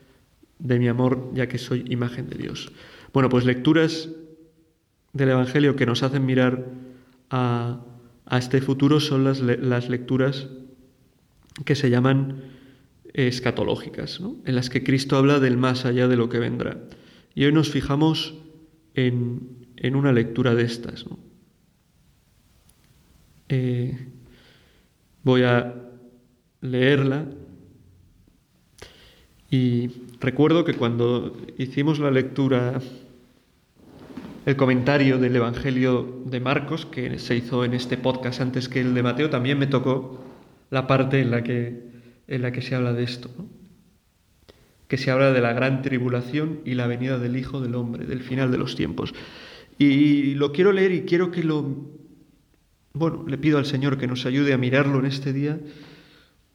de 0.60 0.80
mi 0.80 0.88
amor 0.88 1.32
ya 1.34 1.48
que 1.48 1.58
soy 1.58 1.86
imagen 1.90 2.30
de 2.30 2.38
Dios. 2.38 2.72
Bueno, 3.14 3.30
pues 3.30 3.46
lecturas 3.46 4.10
del 5.14 5.30
Evangelio 5.30 5.76
que 5.76 5.86
nos 5.86 6.04
hacen 6.04 6.26
mirar 6.26 6.66
a, 7.30 7.82
a 8.26 8.38
este 8.38 8.62
futuro 8.62 9.00
son 9.00 9.24
las, 9.24 9.40
las 9.40 9.90
lecturas 9.90 10.48
que 11.64 11.76
se 11.76 11.90
llaman 11.90 12.44
escatológicas, 13.14 14.20
en 14.20 14.56
las 14.56 14.70
que 14.70 14.84
Cristo 14.84 15.16
habla 15.16 15.40
del 15.40 15.56
más 15.56 15.86
allá 15.86 16.10
de 16.10 16.18
lo 16.18 16.28
que 16.28 16.40
vendrá. 16.40 16.78
Y 17.34 17.46
hoy 17.46 17.54
nos 17.54 17.70
fijamos 17.70 18.36
en, 18.94 19.68
en 19.78 19.96
una 19.96 20.12
lectura 20.12 20.54
de 20.54 20.64
estas. 20.64 21.06
Eh, 23.48 24.08
voy 25.24 25.44
a 25.44 25.76
leerla 26.62 27.26
y 29.50 29.90
recuerdo 30.26 30.66
que 30.66 30.74
cuando 30.74 31.38
hicimos 31.60 32.00
la 32.00 32.10
lectura, 32.10 32.82
el 34.48 34.56
comentario 34.56 35.20
del 35.20 35.36
Evangelio 35.36 36.24
de 36.26 36.40
Marcos, 36.40 36.88
que 36.88 37.20
se 37.20 37.36
hizo 37.36 37.64
en 37.64 37.76
este 37.76 37.96
podcast 37.96 38.42
antes 38.42 38.68
que 38.68 38.82
el 38.82 38.96
de 38.96 39.04
Mateo, 39.04 39.30
también 39.30 39.60
me 39.60 39.68
tocó 39.68 40.26
la 40.72 40.88
parte 40.88 41.22
en 41.22 41.30
la 41.30 41.44
que, 41.44 41.92
en 42.28 42.42
la 42.42 42.52
que 42.52 42.64
se 42.64 42.74
habla 42.74 42.94
de 42.94 43.04
esto, 43.04 43.30
que 44.88 44.98
se 44.98 45.12
habla 45.12 45.32
de 45.32 45.42
la 45.42 45.54
gran 45.54 45.84
tribulación 45.84 46.62
y 46.66 46.74
la 46.74 46.88
venida 46.88 47.20
del 47.20 47.38
Hijo 47.38 47.62
del 47.62 47.76
Hombre, 47.76 48.08
del 48.08 48.22
final 48.22 48.52
de 48.52 48.58
los 48.58 48.76
tiempos. 48.76 49.14
Y 49.78 50.34
lo 50.34 50.52
quiero 50.52 50.72
leer 50.72 50.92
y 50.92 51.02
quiero 51.02 51.30
que 51.30 51.44
lo... 51.44 51.88
Bueno, 52.94 53.26
le 53.28 53.38
pido 53.38 53.60
al 53.60 53.66
Señor 53.68 54.00
que 54.00 54.08
nos 54.08 54.26
ayude 54.26 54.54
a 54.54 54.58
mirarlo 54.58 54.98
en 54.98 55.06
este 55.06 55.34
día 55.34 55.60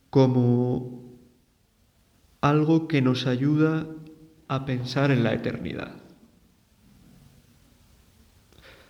como 0.08 1.09
algo 2.40 2.88
que 2.88 3.02
nos 3.02 3.26
ayuda 3.26 3.86
a 4.48 4.64
pensar 4.64 5.10
en 5.10 5.22
la 5.22 5.34
eternidad. 5.34 5.94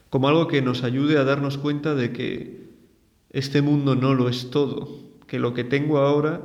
Como 0.09 0.28
algo 0.28 0.49
que 0.49 0.62
nos 0.62 0.83
ayude 0.83 1.19
a 1.19 1.25
darnos 1.25 1.59
cuenta 1.59 1.95
de 1.95 2.12
que 2.12 2.71
este 3.30 3.62
mundo 3.62 3.95
no 3.95 4.14
lo 4.14 4.28
es 4.28 4.50
todo, 4.50 4.88
que 5.26 5.38
lo 5.38 5.54
que 5.54 5.64
tengo 5.64 5.99
ahora, 5.99 6.42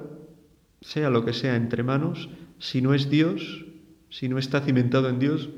sea 0.81 1.09
lo 1.09 1.25
que 1.25 1.33
sea 1.33 1.55
entre 1.55 1.81
manos, 1.81 2.29
si 2.59 2.81
no 2.81 2.93
es 2.93 3.09
Dios, 3.09 3.65
si 4.09 4.29
no 4.29 4.38
está 4.38 4.62
cimentado 4.62 5.09
en 5.09 5.19
Dios, 5.19 5.50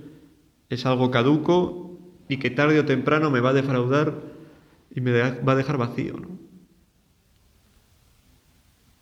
es 0.70 0.86
algo 0.86 1.12
caduco 1.12 2.00
y 2.30 2.38
que 2.38 2.50
tarde 2.50 2.80
o 2.80 2.86
temprano 2.86 3.30
me 3.30 3.40
va 3.40 3.50
a 3.50 3.54
defraudar 3.54 4.22
y 4.94 5.02
me 5.02 5.12
va 5.12 5.52
a 5.52 5.56
dejar 5.56 5.78
vacío. 5.78 6.16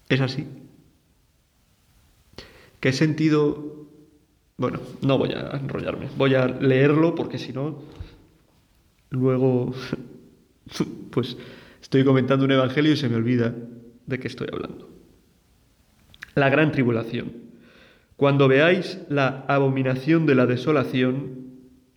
Es 0.10 0.22
así. 0.22 0.48
¿Qué 2.86 2.94
sentido? 2.94 3.88
Bueno, 4.58 4.80
no 5.02 5.18
voy 5.18 5.32
a 5.32 5.58
enrollarme, 5.58 6.08
voy 6.18 6.36
a 6.36 6.46
leerlo 6.46 7.16
porque 7.16 7.40
si 7.40 7.52
no, 7.52 7.82
luego, 9.10 9.74
pues 11.10 11.36
estoy 11.82 12.06
comentando 12.06 12.46
un 12.46 12.52
evangelio 12.52 12.92
y 12.92 12.96
se 12.96 13.10
me 13.10 13.16
olvida 13.16 13.56
de 14.06 14.20
qué 14.20 14.28
estoy 14.28 14.50
hablando. 14.54 14.88
La 16.36 16.50
gran 16.50 16.72
tribulación. 16.72 17.34
Cuando 18.18 18.48
veáis 18.48 19.00
la 19.10 19.46
abominación 19.48 20.28
de 20.28 20.36
la 20.36 20.46
desolación 20.46 21.56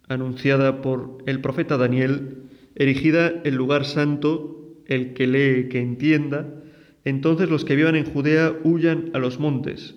anunciada 0.08 0.80
por 0.80 1.18
el 1.26 1.42
profeta 1.42 1.76
Daniel, 1.76 2.44
erigida 2.76 3.42
en 3.44 3.56
lugar 3.56 3.84
santo, 3.84 4.72
el 4.86 5.12
que 5.12 5.26
lee 5.26 5.68
que 5.68 5.82
entienda, 5.82 6.48
entonces 7.04 7.50
los 7.50 7.66
que 7.66 7.76
vivan 7.76 7.96
en 7.96 8.10
Judea 8.10 8.54
huyan 8.64 9.10
a 9.12 9.18
los 9.18 9.38
montes 9.38 9.94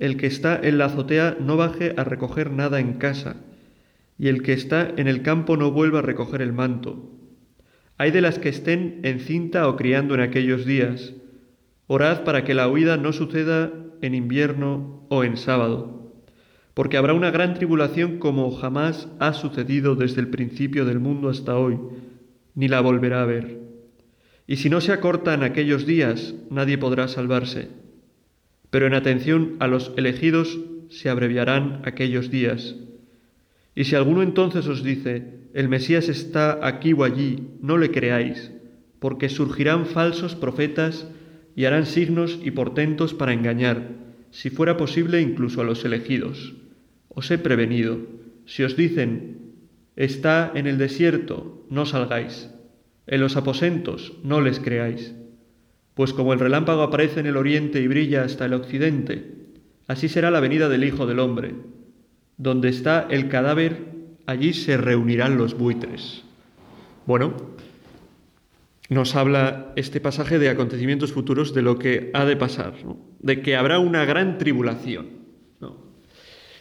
el 0.00 0.16
que 0.16 0.26
está 0.26 0.58
en 0.60 0.78
la 0.78 0.86
azotea 0.86 1.36
no 1.38 1.58
baje 1.58 1.92
a 1.96 2.04
recoger 2.04 2.50
nada 2.50 2.80
en 2.80 2.94
casa, 2.94 3.36
y 4.18 4.28
el 4.28 4.42
que 4.42 4.54
está 4.54 4.90
en 4.96 5.06
el 5.06 5.22
campo 5.22 5.58
no 5.58 5.70
vuelva 5.70 5.98
a 5.98 6.02
recoger 6.02 6.40
el 6.40 6.54
manto. 6.54 7.10
Hay 7.98 8.10
de 8.10 8.22
las 8.22 8.38
que 8.38 8.48
estén 8.48 9.00
encinta 9.02 9.68
o 9.68 9.76
criando 9.76 10.14
en 10.14 10.22
aquellos 10.22 10.64
días. 10.64 11.12
Orad 11.86 12.24
para 12.24 12.44
que 12.44 12.54
la 12.54 12.66
huida 12.66 12.96
no 12.96 13.12
suceda 13.12 13.72
en 14.00 14.14
invierno 14.14 15.06
o 15.10 15.22
en 15.22 15.36
sábado, 15.36 16.14
porque 16.72 16.96
habrá 16.96 17.12
una 17.12 17.30
gran 17.30 17.52
tribulación 17.52 18.18
como 18.18 18.50
jamás 18.52 19.08
ha 19.18 19.34
sucedido 19.34 19.96
desde 19.96 20.22
el 20.22 20.28
principio 20.28 20.86
del 20.86 20.98
mundo 20.98 21.28
hasta 21.28 21.58
hoy, 21.58 21.78
ni 22.54 22.68
la 22.68 22.80
volverá 22.80 23.22
a 23.22 23.26
ver. 23.26 23.58
Y 24.46 24.56
si 24.56 24.70
no 24.70 24.80
se 24.80 24.92
acortan 24.92 25.42
aquellos 25.42 25.84
días, 25.84 26.34
nadie 26.48 26.78
podrá 26.78 27.06
salvarse 27.06 27.68
pero 28.70 28.86
en 28.86 28.94
atención 28.94 29.56
a 29.58 29.66
los 29.66 29.92
elegidos 29.96 30.58
se 30.88 31.10
abreviarán 31.10 31.82
aquellos 31.84 32.30
días. 32.30 32.76
Y 33.74 33.84
si 33.84 33.96
alguno 33.96 34.22
entonces 34.22 34.66
os 34.66 34.82
dice, 34.82 35.40
el 35.54 35.68
Mesías 35.68 36.08
está 36.08 36.66
aquí 36.66 36.92
o 36.92 37.04
allí, 37.04 37.48
no 37.60 37.78
le 37.78 37.90
creáis, 37.90 38.52
porque 38.98 39.28
surgirán 39.28 39.86
falsos 39.86 40.34
profetas 40.34 41.08
y 41.56 41.64
harán 41.64 41.86
signos 41.86 42.38
y 42.42 42.52
portentos 42.52 43.14
para 43.14 43.32
engañar, 43.32 43.88
si 44.30 44.50
fuera 44.50 44.76
posible 44.76 45.20
incluso 45.20 45.60
a 45.60 45.64
los 45.64 45.84
elegidos. 45.84 46.54
Os 47.08 47.30
he 47.30 47.38
prevenido, 47.38 47.98
si 48.46 48.62
os 48.62 48.76
dicen, 48.76 49.38
está 49.96 50.52
en 50.54 50.66
el 50.66 50.78
desierto, 50.78 51.66
no 51.68 51.86
salgáis, 51.86 52.50
en 53.06 53.20
los 53.20 53.36
aposentos, 53.36 54.12
no 54.22 54.40
les 54.40 54.60
creáis 54.60 55.14
pues 56.00 56.14
como 56.14 56.32
el 56.32 56.38
relámpago 56.38 56.80
aparece 56.80 57.20
en 57.20 57.26
el 57.26 57.36
oriente 57.36 57.78
y 57.82 57.86
brilla 57.86 58.24
hasta 58.24 58.46
el 58.46 58.54
occidente, 58.54 59.34
así 59.86 60.08
será 60.08 60.30
la 60.30 60.40
venida 60.40 60.70
del 60.70 60.84
Hijo 60.84 61.04
del 61.04 61.18
Hombre. 61.18 61.54
Donde 62.38 62.70
está 62.70 63.06
el 63.10 63.28
cadáver, 63.28 63.84
allí 64.24 64.54
se 64.54 64.78
reunirán 64.78 65.36
los 65.36 65.58
buitres. 65.58 66.24
Bueno, 67.04 67.34
nos 68.88 69.14
habla 69.14 69.74
este 69.76 70.00
pasaje 70.00 70.38
de 70.38 70.48
acontecimientos 70.48 71.12
futuros 71.12 71.52
de 71.52 71.60
lo 71.60 71.78
que 71.78 72.10
ha 72.14 72.24
de 72.24 72.36
pasar, 72.36 72.72
de 73.18 73.42
que 73.42 73.56
habrá 73.56 73.78
una 73.78 74.06
gran 74.06 74.38
tribulación. 74.38 75.20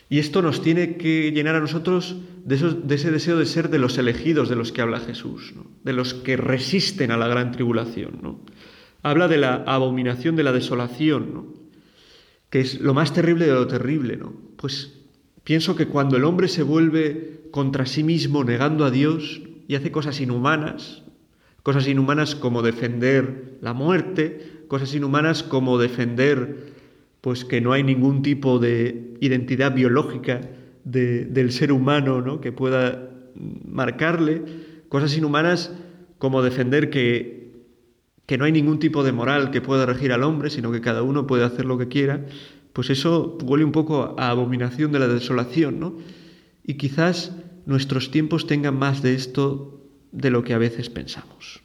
Y 0.09 0.19
esto 0.19 0.41
nos 0.41 0.61
tiene 0.61 0.97
que 0.97 1.31
llenar 1.31 1.55
a 1.55 1.61
nosotros 1.61 2.17
de, 2.43 2.55
ese 2.93 3.09
deseo 3.09 3.37
de 3.37 3.45
ser 3.45 3.69
de 3.69 3.79
los 3.79 3.97
elegidos 3.97 4.49
de 4.49 4.57
los 4.57 4.73
que 4.73 4.81
habla 4.81 4.99
Jesús, 4.99 5.53
de 5.85 5.93
los 5.93 6.13
que 6.13 6.35
resisten 6.35 7.11
a 7.11 7.17
la 7.17 7.29
gran 7.29 7.53
tribulación. 7.53 8.41
Habla 9.03 9.27
de 9.27 9.37
la 9.37 9.55
abominación 9.55 10.35
de 10.35 10.43
la 10.43 10.51
desolación, 10.51 11.33
¿no? 11.33 11.53
que 12.49 12.61
es 12.61 12.79
lo 12.79 12.93
más 12.93 13.13
terrible 13.13 13.45
de 13.45 13.53
lo 13.53 13.67
terrible. 13.67 14.17
¿no? 14.17 14.33
Pues 14.57 14.99
pienso 15.43 15.75
que 15.75 15.87
cuando 15.87 16.17
el 16.17 16.25
hombre 16.25 16.47
se 16.47 16.63
vuelve 16.63 17.41
contra 17.51 17.85
sí 17.85 18.03
mismo 18.03 18.43
negando 18.43 18.85
a 18.85 18.91
Dios 18.91 19.41
y 19.67 19.75
hace 19.75 19.91
cosas 19.91 20.19
inhumanas, 20.19 21.03
cosas 21.63 21.87
inhumanas 21.87 22.35
como 22.35 22.61
defender 22.61 23.57
la 23.61 23.73
muerte, 23.73 24.63
cosas 24.67 24.93
inhumanas 24.93 25.43
como 25.43 25.77
defender 25.77 26.73
pues 27.21 27.43
que 27.43 27.59
no 27.59 27.73
hay 27.73 27.83
ningún 27.83 28.21
tipo 28.21 28.59
de 28.59 29.15
identidad 29.19 29.73
biológica 29.73 30.41
del 30.85 31.51
ser 31.51 31.71
humano 31.71 32.21
¿no? 32.21 32.39
que 32.41 32.51
pueda 32.51 33.09
marcarle, 33.65 34.43
cosas 34.87 35.15
inhumanas 35.17 35.73
como 36.17 36.41
defender 36.41 36.89
que 36.89 37.38
que 38.29 38.37
no 38.37 38.45
hay 38.45 38.51
ningún 38.51 38.77
tipo 38.77 39.03
de 39.03 39.11
moral 39.11 39.49
que 39.49 39.59
pueda 39.59 39.87
regir 39.87 40.11
al 40.11 40.21
hombre, 40.21 40.51
sino 40.51 40.71
que 40.71 40.81
cada 40.81 41.01
uno 41.01 41.25
puede 41.25 41.43
hacer 41.43 41.65
lo 41.65 41.79
que 41.79 41.87
quiera, 41.87 42.27
pues 42.73 42.91
eso 42.91 43.39
huele 43.43 43.65
un 43.65 43.71
poco 43.71 44.13
a 44.19 44.29
abominación 44.29 44.91
de 44.91 44.99
la 44.99 45.07
desolación, 45.07 45.79
¿no? 45.79 45.95
Y 46.63 46.75
quizás 46.75 47.35
nuestros 47.65 48.11
tiempos 48.11 48.45
tengan 48.45 48.77
más 48.77 49.01
de 49.01 49.15
esto 49.15 49.81
de 50.11 50.29
lo 50.29 50.43
que 50.43 50.53
a 50.53 50.59
veces 50.59 50.91
pensamos. 50.91 51.63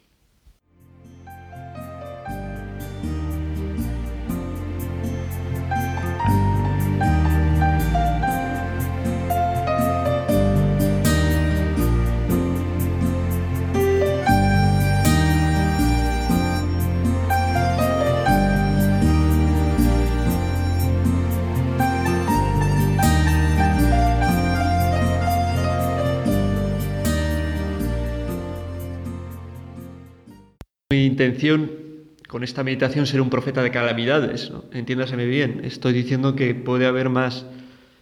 Con 32.29 32.43
esta 32.43 32.65
meditación 32.65 33.07
ser 33.07 33.21
un 33.21 33.31
profeta 33.31 33.63
de 33.63 33.71
calamidades, 33.71 34.51
¿no? 34.51 34.65
entiéndaseme 34.73 35.27
bien, 35.27 35.61
estoy 35.65 35.93
diciendo 35.93 36.35
que 36.35 36.55
puede 36.55 36.87
haber 36.87 37.09
más 37.09 37.47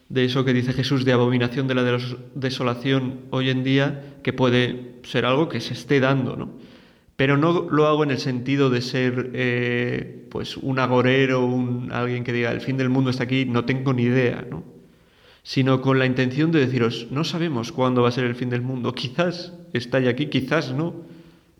de 0.08 0.24
eso 0.24 0.44
que 0.44 0.52
dice 0.52 0.72
Jesús 0.72 1.04
de 1.04 1.12
abominación 1.12 1.68
de 1.68 1.74
la 1.74 1.98
desolación 2.34 3.20
hoy 3.30 3.50
en 3.50 3.64
día, 3.64 4.16
que 4.22 4.32
puede 4.32 4.96
ser 5.04 5.24
algo 5.24 5.48
que 5.48 5.60
se 5.60 5.72
esté 5.72 6.00
dando, 6.00 6.36
¿no? 6.36 6.50
Pero 7.16 7.36
no 7.36 7.68
lo 7.70 7.86
hago 7.86 8.04
en 8.04 8.10
el 8.10 8.18
sentido 8.18 8.68
de 8.68 8.80
ser 8.80 9.30
eh, 9.34 10.26
pues 10.30 10.56
un 10.56 10.78
agorero, 10.78 11.44
un, 11.44 11.92
alguien 11.92 12.24
que 12.24 12.32
diga 12.32 12.52
el 12.52 12.60
fin 12.60 12.76
del 12.76 12.88
mundo 12.88 13.10
está 13.10 13.24
aquí, 13.24 13.44
no 13.44 13.64
tengo 13.64 13.92
ni 13.92 14.02
idea, 14.04 14.46
¿no? 14.50 14.64
Sino 15.42 15.80
con 15.80 15.98
la 15.98 16.06
intención 16.06 16.52
de 16.52 16.60
deciros, 16.60 17.08
no 17.10 17.24
sabemos 17.24 17.72
cuándo 17.72 18.02
va 18.02 18.08
a 18.08 18.12
ser 18.12 18.24
el 18.24 18.34
fin 18.34 18.50
del 18.50 18.62
mundo, 18.62 18.94
quizás 18.94 19.52
está 19.72 19.98
ya 20.00 20.10
aquí, 20.10 20.26
quizás 20.26 20.72
no 20.72 20.94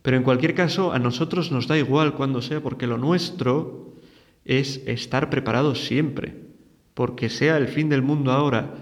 Pero 0.03 0.17
en 0.17 0.25
cualquier 0.25 0.55
caso, 0.55 0.93
a 0.93 0.99
nosotros 0.99 1.53
nos 1.53 1.69
da 1.69 1.79
igual 1.79 2.15
cuando 2.15 2.43
sea, 2.43 2.61
porque 2.61 2.87
lo 2.87 2.99
nuestro 2.99 3.95
es 4.45 4.83
estar 4.87 5.31
preparados 5.31 5.85
siempre, 5.85 6.35
porque 6.95 7.31
sea 7.31 7.57
el 7.57 7.69
fin 7.69 7.89
del 7.89 8.03
mundo 8.03 8.33
ahora 8.33 8.75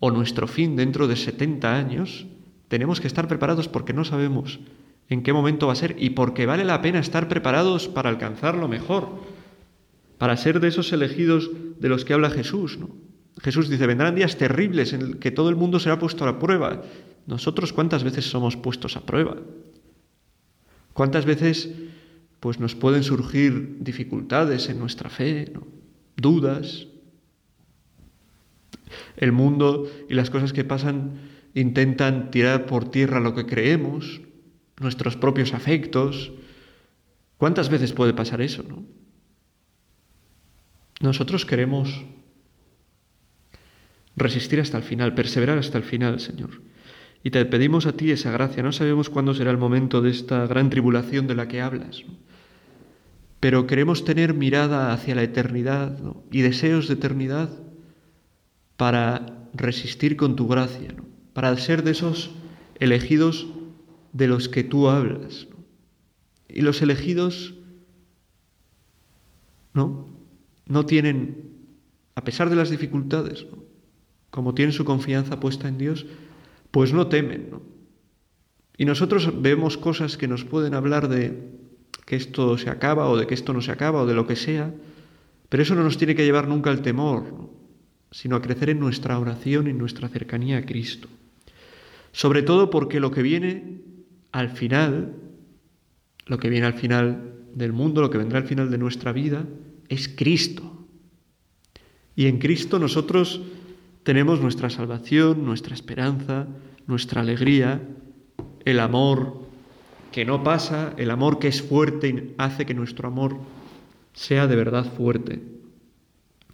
o 0.00 0.10
nuestro 0.10 0.48
fin 0.48 0.74
dentro 0.74 1.06
de 1.06 1.16
70 1.16 1.76
años, 1.76 2.26
tenemos 2.68 3.00
que 3.00 3.06
estar 3.06 3.28
preparados 3.28 3.68
porque 3.68 3.92
no 3.92 4.04
sabemos 4.04 4.60
en 5.08 5.22
qué 5.22 5.32
momento 5.32 5.66
va 5.66 5.74
a 5.74 5.76
ser 5.76 5.94
y 5.98 6.10
porque 6.10 6.46
vale 6.46 6.64
la 6.64 6.80
pena 6.80 6.98
estar 6.98 7.28
preparados 7.28 7.86
para 7.88 8.08
alcanzarlo 8.08 8.66
mejor, 8.66 9.10
para 10.16 10.36
ser 10.38 10.58
de 10.58 10.68
esos 10.68 10.92
elegidos 10.92 11.50
de 11.78 11.88
los 11.88 12.04
que 12.04 12.14
habla 12.14 12.30
Jesús. 12.30 12.78
¿no? 12.78 12.88
Jesús 13.40 13.68
dice, 13.68 13.86
vendrán 13.86 14.14
días 14.14 14.38
terribles 14.38 14.92
en 14.92 15.14
que 15.14 15.30
todo 15.30 15.50
el 15.50 15.56
mundo 15.56 15.78
será 15.80 15.98
puesto 15.98 16.24
a 16.24 16.32
la 16.32 16.38
prueba. 16.38 16.82
Nosotros 17.26 17.72
cuántas 17.72 18.04
veces 18.04 18.24
somos 18.24 18.56
puestos 18.56 18.96
a 18.96 19.04
prueba? 19.04 19.36
¿Cuántas 20.92 21.24
veces 21.24 21.70
pues 22.40 22.58
nos 22.58 22.74
pueden 22.74 23.02
surgir 23.02 23.78
dificultades 23.80 24.68
en 24.68 24.78
nuestra 24.78 25.10
fe, 25.10 25.52
dudas? 26.16 26.88
El 29.16 29.32
mundo 29.32 29.86
y 30.08 30.14
las 30.14 30.30
cosas 30.30 30.52
que 30.52 30.64
pasan 30.64 31.20
intentan 31.54 32.30
tirar 32.30 32.66
por 32.66 32.90
tierra 32.90 33.20
lo 33.20 33.34
que 33.34 33.46
creemos, 33.46 34.20
nuestros 34.80 35.16
propios 35.16 35.54
afectos. 35.54 36.32
¿Cuántas 37.36 37.68
veces 37.68 37.92
puede 37.92 38.14
pasar 38.14 38.40
eso, 38.40 38.62
no? 38.62 38.84
Nosotros 41.00 41.44
queremos 41.44 42.04
resistir 44.14 44.60
hasta 44.60 44.78
el 44.78 44.84
final, 44.84 45.14
perseverar 45.14 45.58
hasta 45.58 45.78
el 45.78 45.84
final, 45.84 46.20
Señor. 46.20 46.50
Y 47.22 47.30
te 47.30 47.44
pedimos 47.44 47.86
a 47.86 47.92
ti 47.92 48.10
esa 48.10 48.32
gracia. 48.32 48.62
No 48.62 48.72
sabemos 48.72 49.08
cuándo 49.08 49.34
será 49.34 49.50
el 49.50 49.58
momento 49.58 50.00
de 50.00 50.10
esta 50.10 50.46
gran 50.46 50.70
tribulación 50.70 51.26
de 51.26 51.34
la 51.34 51.48
que 51.48 51.60
hablas, 51.60 52.02
pero 53.40 53.66
queremos 53.66 54.04
tener 54.04 54.34
mirada 54.34 54.92
hacia 54.92 55.14
la 55.14 55.22
eternidad 55.22 55.98
y 56.30 56.42
deseos 56.42 56.88
de 56.88 56.94
eternidad 56.94 57.50
para 58.76 59.48
resistir 59.54 60.16
con 60.16 60.36
tu 60.36 60.48
gracia, 60.48 60.94
para 61.32 61.56
ser 61.56 61.82
de 61.82 61.92
esos 61.92 62.32
elegidos 62.78 63.46
de 64.12 64.28
los 64.28 64.48
que 64.48 64.64
tú 64.64 64.88
hablas. 64.88 65.46
Y 66.48 66.62
los 66.62 66.82
elegidos 66.82 67.54
no, 69.74 70.08
no 70.66 70.86
tienen, 70.86 71.52
a 72.14 72.24
pesar 72.24 72.50
de 72.50 72.56
las 72.56 72.70
dificultades, 72.70 73.46
como 74.30 74.54
tienen 74.54 74.72
su 74.72 74.84
confianza 74.84 75.40
puesta 75.40 75.68
en 75.68 75.78
Dios, 75.78 76.06
pues 76.72 76.92
no 76.92 77.06
temen. 77.06 77.50
¿no? 77.52 77.62
Y 78.76 78.84
nosotros 78.84 79.40
vemos 79.40 79.76
cosas 79.78 80.16
que 80.16 80.26
nos 80.26 80.44
pueden 80.44 80.74
hablar 80.74 81.08
de 81.08 81.52
que 82.04 82.16
esto 82.16 82.58
se 82.58 82.68
acaba 82.68 83.08
o 83.08 83.16
de 83.16 83.28
que 83.28 83.34
esto 83.34 83.52
no 83.52 83.60
se 83.60 83.70
acaba 83.70 84.02
o 84.02 84.06
de 84.06 84.14
lo 84.14 84.26
que 84.26 84.34
sea, 84.34 84.74
pero 85.48 85.62
eso 85.62 85.76
no 85.76 85.84
nos 85.84 85.98
tiene 85.98 86.16
que 86.16 86.24
llevar 86.24 86.48
nunca 86.48 86.70
al 86.70 86.82
temor, 86.82 87.50
sino 88.10 88.34
a 88.34 88.42
crecer 88.42 88.70
en 88.70 88.80
nuestra 88.80 89.18
oración 89.18 89.68
y 89.68 89.70
en 89.70 89.78
nuestra 89.78 90.08
cercanía 90.08 90.58
a 90.58 90.66
Cristo. 90.66 91.08
Sobre 92.10 92.42
todo 92.42 92.70
porque 92.70 93.00
lo 93.00 93.10
que 93.10 93.22
viene 93.22 93.82
al 94.32 94.50
final, 94.50 95.14
lo 96.26 96.38
que 96.38 96.48
viene 96.48 96.66
al 96.66 96.74
final 96.74 97.34
del 97.54 97.72
mundo, 97.72 98.00
lo 98.00 98.10
que 98.10 98.18
vendrá 98.18 98.38
al 98.38 98.48
final 98.48 98.70
de 98.70 98.78
nuestra 98.78 99.12
vida, 99.12 99.46
es 99.88 100.08
Cristo. 100.08 100.86
Y 102.16 102.26
en 102.26 102.38
Cristo 102.38 102.78
nosotros 102.78 103.42
tenemos 104.02 104.40
nuestra 104.40 104.70
salvación, 104.70 105.44
nuestra 105.44 105.74
esperanza, 105.74 106.46
nuestra 106.86 107.20
alegría, 107.20 107.80
el 108.64 108.80
amor 108.80 109.42
que 110.10 110.24
no 110.24 110.42
pasa, 110.42 110.92
el 110.96 111.10
amor 111.10 111.38
que 111.38 111.48
es 111.48 111.62
fuerte 111.62 112.08
y 112.08 112.34
hace 112.38 112.66
que 112.66 112.74
nuestro 112.74 113.08
amor 113.08 113.36
sea 114.12 114.46
de 114.46 114.56
verdad 114.56 114.92
fuerte. 114.92 115.40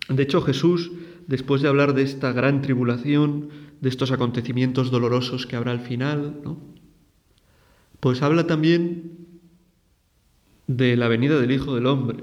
De 0.08 0.22
hecho, 0.22 0.40
Jesús, 0.42 0.90
después 1.26 1.60
de 1.60 1.68
hablar 1.68 1.94
de 1.94 2.02
esta 2.02 2.32
gran 2.32 2.62
tribulación, 2.62 3.48
de 3.80 3.88
estos 3.88 4.10
acontecimientos 4.12 4.90
dolorosos 4.90 5.46
que 5.46 5.56
habrá 5.56 5.72
al 5.72 5.80
final, 5.80 6.40
pues 8.00 8.22
habla 8.22 8.46
también 8.46 9.18
de 10.66 10.96
la 10.96 11.08
venida 11.08 11.40
del 11.40 11.50
Hijo 11.50 11.74
del 11.74 11.86
Hombre. 11.86 12.18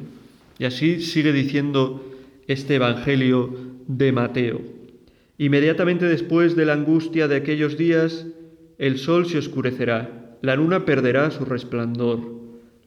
Y 0.57 0.65
así 0.65 1.01
sigue 1.01 1.33
diciendo 1.33 2.05
este 2.47 2.75
Evangelio 2.75 3.53
de 3.88 4.11
Mateo. 4.11 4.85
Inmediatamente 5.38 6.06
después 6.06 6.56
de 6.56 6.65
la 6.65 6.74
angustia 6.74 7.28
de 7.28 7.36
aquellos 7.36 7.78
días, 7.78 8.26
el 8.78 8.98
sol 8.98 9.26
se 9.26 9.38
oscurecerá, 9.38 10.38
la 10.41 10.56
luna 10.56 10.86
perderá 10.86 11.30
su 11.32 11.43
resplandor, 11.43 12.19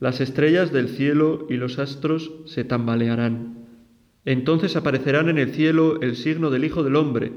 las 0.00 0.20
estrellas 0.20 0.72
del 0.72 0.88
cielo 0.88 1.46
y 1.50 1.56
los 1.56 1.78
astros 1.78 2.32
se 2.46 2.64
tambalearán. 2.64 3.66
Entonces 4.24 4.76
aparecerán 4.76 5.28
en 5.28 5.38
el 5.38 5.52
cielo 5.52 6.00
el 6.00 6.16
signo 6.16 6.50
del 6.50 6.64
Hijo 6.64 6.82
del 6.82 6.96
Hombre. 6.96 7.32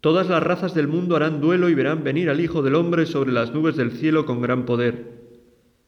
Todas 0.00 0.28
las 0.28 0.42
razas 0.42 0.74
del 0.74 0.86
mundo 0.86 1.16
harán 1.16 1.40
duelo 1.40 1.68
y 1.68 1.74
verán 1.74 2.04
venir 2.04 2.30
al 2.30 2.40
Hijo 2.40 2.62
del 2.62 2.76
Hombre 2.76 3.06
sobre 3.06 3.32
las 3.32 3.52
nubes 3.52 3.76
del 3.76 3.90
cielo 3.90 4.24
con 4.24 4.40
gran 4.40 4.66
poder. 4.66 5.18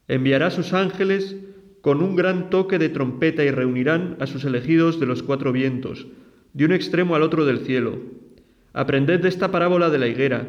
Enviará 0.09 0.51
sus 0.51 0.73
ángeles 0.73 1.37
con 1.79 2.01
un 2.01 2.17
gran 2.17 2.49
toque 2.49 2.79
de 2.79 2.89
trompeta 2.89 3.45
y 3.45 3.51
reunirán 3.51 4.17
a 4.19 4.27
sus 4.27 4.43
elegidos 4.43 4.99
de 4.99 5.05
los 5.05 5.23
cuatro 5.23 5.53
vientos, 5.53 6.07
de 6.53 6.65
un 6.65 6.73
extremo 6.73 7.15
al 7.15 7.23
otro 7.23 7.45
del 7.45 7.59
cielo 7.59 7.99
Aprended 8.73 9.21
de 9.21 9.29
esta 9.29 9.51
parábola 9.51 9.89
de 9.89 9.99
la 9.99 10.07
higuera. 10.07 10.47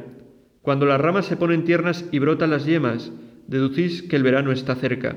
Cuando 0.62 0.86
las 0.86 1.00
ramas 1.00 1.26
se 1.26 1.36
ponen 1.36 1.64
tiernas 1.64 2.04
y 2.12 2.20
brotan 2.20 2.50
las 2.50 2.64
yemas, 2.64 3.10
deducís 3.48 4.02
que 4.02 4.16
el 4.16 4.22
verano 4.22 4.52
está 4.52 4.76
cerca. 4.76 5.16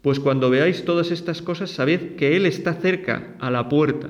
Pues 0.00 0.20
cuando 0.20 0.48
veáis 0.48 0.84
todas 0.84 1.10
estas 1.10 1.42
cosas, 1.42 1.70
sabed 1.70 2.16
que 2.16 2.36
Él 2.36 2.46
está 2.46 2.74
cerca, 2.74 3.34
a 3.40 3.50
la 3.50 3.68
puerta. 3.68 4.08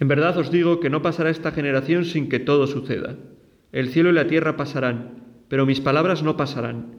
En 0.00 0.08
verdad 0.08 0.36
os 0.38 0.50
digo 0.50 0.80
que 0.80 0.90
no 0.90 1.02
pasará 1.02 1.30
esta 1.30 1.52
generación 1.52 2.04
sin 2.04 2.28
que 2.28 2.40
todo 2.40 2.66
suceda. 2.66 3.16
El 3.70 3.88
cielo 3.88 4.10
y 4.10 4.14
la 4.14 4.26
tierra 4.26 4.56
pasarán, 4.56 5.22
pero 5.48 5.66
mis 5.66 5.80
palabras 5.80 6.22
no 6.22 6.36
pasarán. 6.36 6.96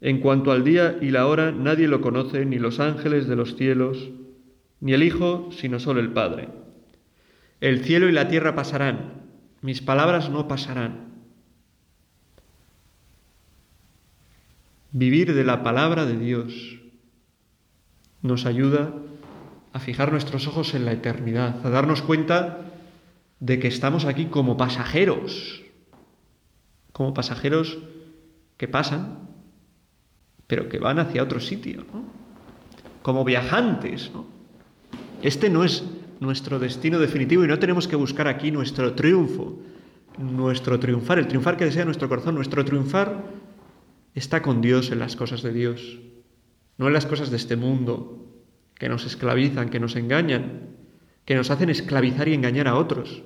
En 0.00 0.18
cuanto 0.18 0.50
al 0.50 0.64
día 0.64 0.98
y 1.00 1.10
la 1.10 1.26
hora, 1.28 1.52
nadie 1.52 1.86
lo 1.86 2.00
conoce, 2.00 2.44
ni 2.44 2.58
los 2.58 2.80
ángeles 2.80 3.28
de 3.28 3.36
los 3.36 3.54
cielos, 3.56 4.10
ni 4.80 4.94
el 4.94 5.04
Hijo, 5.04 5.48
sino 5.52 5.78
solo 5.78 6.00
el 6.00 6.10
Padre. 6.10 6.48
El 7.62 7.84
cielo 7.84 8.08
y 8.08 8.12
la 8.12 8.26
tierra 8.26 8.56
pasarán, 8.56 9.22
mis 9.60 9.80
palabras 9.80 10.30
no 10.30 10.48
pasarán. 10.48 11.12
Vivir 14.90 15.32
de 15.32 15.44
la 15.44 15.62
palabra 15.62 16.04
de 16.04 16.18
Dios 16.18 16.80
nos 18.20 18.46
ayuda 18.46 18.92
a 19.72 19.78
fijar 19.78 20.10
nuestros 20.10 20.48
ojos 20.48 20.74
en 20.74 20.84
la 20.84 20.90
eternidad, 20.90 21.64
a 21.64 21.70
darnos 21.70 22.02
cuenta 22.02 22.72
de 23.38 23.60
que 23.60 23.68
estamos 23.68 24.06
aquí 24.06 24.26
como 24.26 24.56
pasajeros, 24.56 25.62
como 26.90 27.14
pasajeros 27.14 27.78
que 28.56 28.66
pasan, 28.66 29.28
pero 30.48 30.68
que 30.68 30.80
van 30.80 30.98
hacia 30.98 31.22
otro 31.22 31.38
sitio, 31.38 31.84
como 33.02 33.24
viajantes. 33.24 34.10
¿no? 34.12 34.26
Este 35.22 35.48
no 35.48 35.62
es 35.62 35.84
nuestro 36.22 36.58
destino 36.58 36.98
definitivo 36.98 37.44
y 37.44 37.48
no 37.48 37.58
tenemos 37.58 37.88
que 37.88 37.96
buscar 37.96 38.28
aquí 38.28 38.50
nuestro 38.50 38.94
triunfo, 38.94 39.58
nuestro 40.18 40.78
triunfar, 40.78 41.18
el 41.18 41.26
triunfar 41.26 41.56
que 41.56 41.64
desea 41.64 41.84
nuestro 41.84 42.08
corazón. 42.08 42.36
Nuestro 42.36 42.64
triunfar 42.64 43.24
está 44.14 44.40
con 44.40 44.60
Dios 44.60 44.90
en 44.92 45.00
las 45.00 45.16
cosas 45.16 45.42
de 45.42 45.52
Dios, 45.52 45.98
no 46.78 46.86
en 46.86 46.92
las 46.92 47.06
cosas 47.06 47.30
de 47.30 47.36
este 47.36 47.56
mundo 47.56 48.18
que 48.74 48.88
nos 48.88 49.04
esclavizan, 49.04 49.68
que 49.68 49.80
nos 49.80 49.96
engañan, 49.96 50.76
que 51.24 51.34
nos 51.34 51.50
hacen 51.50 51.70
esclavizar 51.70 52.28
y 52.28 52.34
engañar 52.34 52.68
a 52.68 52.76
otros, 52.76 53.24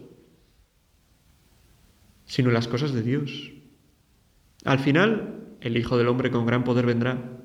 sino 2.25 2.49
en 2.49 2.55
las 2.55 2.69
cosas 2.69 2.93
de 2.93 3.03
Dios. 3.03 3.53
Al 4.65 4.79
final, 4.79 5.57
el 5.61 5.77
Hijo 5.77 5.97
del 5.97 6.09
Hombre 6.09 6.31
con 6.31 6.47
gran 6.47 6.65
poder 6.65 6.87
vendrá. 6.87 7.41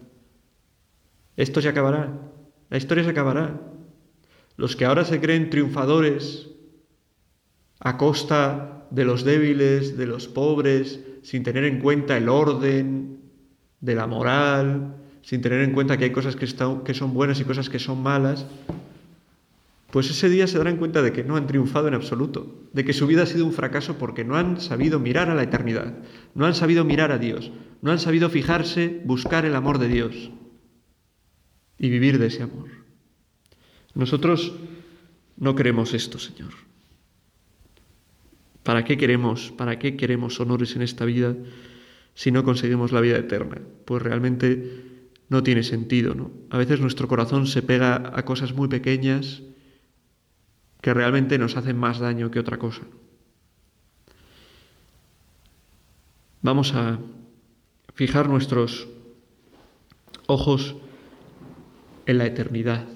Esto 1.36 1.62
se 1.62 1.70
acabará, 1.70 2.32
la 2.70 2.78
historia 2.78 3.04
se 3.04 3.12
acabará, 3.12 3.60
los 4.62 4.76
que 4.76 4.86
ahora 4.86 5.06
se 5.06 5.19
creen 5.19 5.50
triunfadores 5.50 6.47
a 7.80 7.97
costa 7.97 8.86
de 8.91 9.06
los 9.06 9.24
débiles, 9.24 9.97
de 9.97 10.06
los 10.06 10.28
pobres, 10.28 11.00
sin 11.24 11.41
tener 11.41 11.63
en 11.63 11.80
cuenta 11.80 12.15
el 12.15 12.30
orden 12.30 13.21
de 13.80 13.95
la 13.95 14.06
moral, 14.06 14.97
sin 15.24 15.41
tener 15.41 15.62
en 15.62 15.71
cuenta 15.71 15.97
que 15.97 16.04
hay 16.04 16.12
cosas 16.12 16.36
que, 16.36 16.45
que 16.86 16.93
son 16.93 17.15
buenas 17.15 17.39
y 17.39 17.43
cosas 17.43 17.71
que 17.71 17.80
son 17.80 18.04
malas, 18.04 18.45
pues 19.89 20.12
ese 20.12 20.30
día 20.30 20.45
se 20.45 20.60
darán 20.60 20.78
cuenta 20.78 21.02
de 21.02 21.12
que 21.12 21.24
no 21.24 21.38
han 21.38 21.47
triunfado 21.47 21.88
en 21.88 21.95
absoluto, 21.95 22.69
de 22.71 22.86
que 22.86 22.93
su 22.93 23.08
vida 23.08 23.24
ha 23.24 23.26
sido 23.26 23.47
un 23.47 23.54
fracaso 23.54 23.97
porque 23.97 24.24
no 24.24 24.36
han 24.36 24.62
sabido 24.62 25.00
mirar 25.00 25.32
a 25.32 25.34
la 25.34 25.41
eternidad, 25.41 25.95
no 26.36 26.45
han 26.45 26.54
sabido 26.54 26.86
mirar 26.86 27.12
a 27.12 27.17
Dios, 27.17 27.52
no 27.82 27.91
han 27.91 28.00
sabido 28.00 28.30
fijarse, 28.30 29.02
buscar 29.06 29.43
el 29.43 29.56
amor 29.56 29.80
de 29.80 29.88
Dios 29.88 30.30
y 31.80 31.89
vivir 31.89 32.19
de 32.19 32.28
ese 32.28 32.43
amor. 32.43 32.81
Nosotros 33.95 34.54
no 35.38 35.56
queremos 35.56 35.93
esto, 35.93 36.19
Señor. 36.19 36.54
¿Para 38.63 38.84
qué 38.84 38.97
queremos? 38.97 39.51
¿Para 39.51 39.80
qué 39.80 39.97
queremos 39.97 40.39
honores 40.39 40.75
en 40.75 40.84
esta 40.84 41.06
vida 41.06 41.36
si 42.13 42.32
no 42.32 42.43
conseguimos 42.43 42.91
la 42.91 43.01
vida 43.01 43.17
eterna? 43.17 43.60
Pues 43.86 44.01
realmente 44.01 45.10
no 45.30 45.43
tiene 45.43 45.63
sentido, 45.63 46.13
¿no? 46.13 46.32
A 46.49 46.58
veces 46.58 46.80
nuestro 46.80 47.08
corazón 47.08 47.47
se 47.47 47.62
pega 47.62 48.12
a 48.15 48.25
cosas 48.25 48.54
muy 48.54 48.67
pequeñas 48.67 49.41
que 50.82 50.93
realmente 50.93 51.38
nos 51.38 51.58
hacen 51.58 51.77
más 51.77 51.99
daño 51.99 52.32
que 52.32 52.39
otra 52.39 52.58
cosa. 52.58 52.82
Vamos 56.41 56.73
a 56.73 56.99
fijar 57.93 58.27
nuestros 58.27 58.88
ojos 60.27 60.75
en 62.06 62.17
la 62.17 62.25
eternidad. 62.25 62.88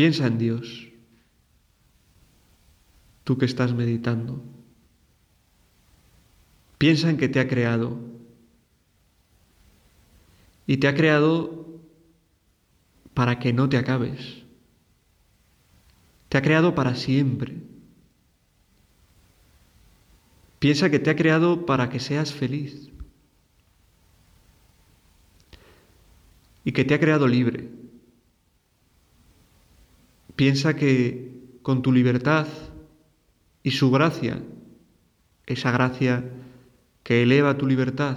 Piensa 0.00 0.28
en 0.28 0.38
Dios, 0.38 0.88
tú 3.22 3.36
que 3.36 3.44
estás 3.44 3.74
meditando. 3.74 4.42
Piensa 6.78 7.10
en 7.10 7.18
que 7.18 7.28
te 7.28 7.38
ha 7.38 7.46
creado. 7.46 7.98
Y 10.66 10.78
te 10.78 10.88
ha 10.88 10.94
creado 10.94 11.66
para 13.12 13.38
que 13.38 13.52
no 13.52 13.68
te 13.68 13.76
acabes. 13.76 14.42
Te 16.30 16.38
ha 16.38 16.40
creado 16.40 16.74
para 16.74 16.94
siempre. 16.94 17.58
Piensa 20.60 20.88
que 20.88 20.98
te 20.98 21.10
ha 21.10 21.16
creado 21.16 21.66
para 21.66 21.90
que 21.90 22.00
seas 22.00 22.32
feliz. 22.32 22.88
Y 26.64 26.72
que 26.72 26.86
te 26.86 26.94
ha 26.94 26.98
creado 26.98 27.28
libre. 27.28 27.79
Piensa 30.40 30.74
que 30.74 31.58
con 31.60 31.82
tu 31.82 31.92
libertad 31.92 32.46
y 33.62 33.72
su 33.72 33.90
gracia, 33.90 34.42
esa 35.44 35.70
gracia 35.70 36.30
que 37.02 37.22
eleva 37.22 37.58
tu 37.58 37.66
libertad, 37.66 38.16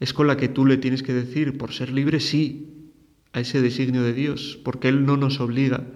es 0.00 0.12
con 0.12 0.26
la 0.26 0.36
que 0.36 0.48
tú 0.48 0.66
le 0.66 0.76
tienes 0.76 1.04
que 1.04 1.12
decir, 1.12 1.56
por 1.56 1.70
ser 1.72 1.92
libre, 1.92 2.18
sí, 2.18 2.90
a 3.32 3.38
ese 3.38 3.62
designio 3.62 4.02
de 4.02 4.12
Dios, 4.12 4.58
porque 4.64 4.88
Él 4.88 5.06
no 5.06 5.16
nos 5.16 5.38
obliga 5.38 5.86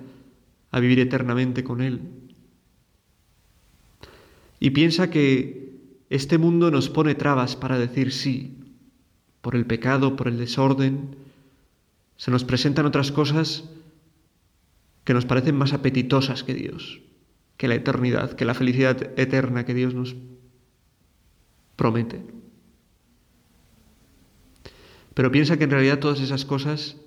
a 0.71 0.79
vivir 0.79 1.01
eternamente 1.01 1.65
con 1.65 1.81
Él. 1.81 2.01
Y 4.61 4.71
piensa 4.71 5.11
que 5.11 5.81
este 6.11 6.39
mundo 6.39 6.71
nos 6.71 6.89
pone 6.91 7.17
trabas 7.17 7.57
para 7.57 7.77
decir 7.77 8.13
sí, 8.13 8.57
por 9.41 9.57
el 9.57 9.67
pecado, 9.67 10.15
por 10.15 10.29
el 10.29 10.39
desorden, 10.39 11.17
se 12.17 12.31
nos 12.31 12.45
presentan 12.45 12.87
otras 12.87 13.11
cosas 13.11 13.65
que 15.09 15.15
nos 15.15 15.25
parecen 15.25 15.57
más 15.57 15.73
apetitosas 15.73 16.45
que 16.45 16.53
Dios, 16.53 17.01
que 17.57 17.67
la 17.67 17.77
eternidad, 17.77 18.35
que 18.35 18.45
la 18.45 18.53
felicidad 18.53 19.19
eterna 19.19 19.65
que 19.65 19.73
Dios 19.73 19.95
nos 19.95 20.15
promete. 21.77 22.27
Pero 25.15 25.33
piensa 25.33 25.57
que 25.57 25.65
en 25.65 25.71
realidad 25.71 25.99
todas 25.99 26.21
esas 26.21 26.45
cosas 26.45 26.99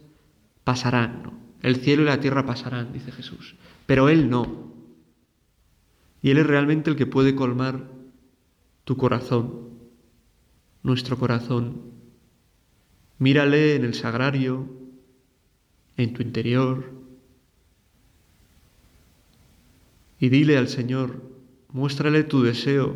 pasarán, 0.63 1.21
¿no? 1.21 1.33
El 1.61 1.75
cielo 1.75 2.01
y 2.01 2.05
la 2.05 2.19
tierra 2.19 2.43
pasarán, 2.43 2.91
dice 2.91 3.11
Jesús, 3.11 3.55
pero 3.85 4.09
Él 4.09 4.31
no. 4.31 4.73
Y 6.23 6.31
Él 6.31 6.39
es 6.39 6.47
realmente 6.47 6.89
el 6.89 6.95
que 6.95 7.05
puede 7.05 7.35
colmar 7.35 7.87
tu 8.83 8.97
corazón, 8.97 9.77
nuestro 10.81 11.19
corazón. 11.19 11.83
Mírale 13.19 13.75
en 13.75 13.85
el 13.85 13.93
sagrario, 13.93 14.67
en 15.97 16.13
tu 16.13 16.23
interior, 16.23 17.00
y 20.21 20.29
dile 20.29 20.59
al 20.59 20.67
Señor, 20.67 21.19
muéstrale 21.69 22.23
tu 22.23 22.43
deseo 22.43 22.95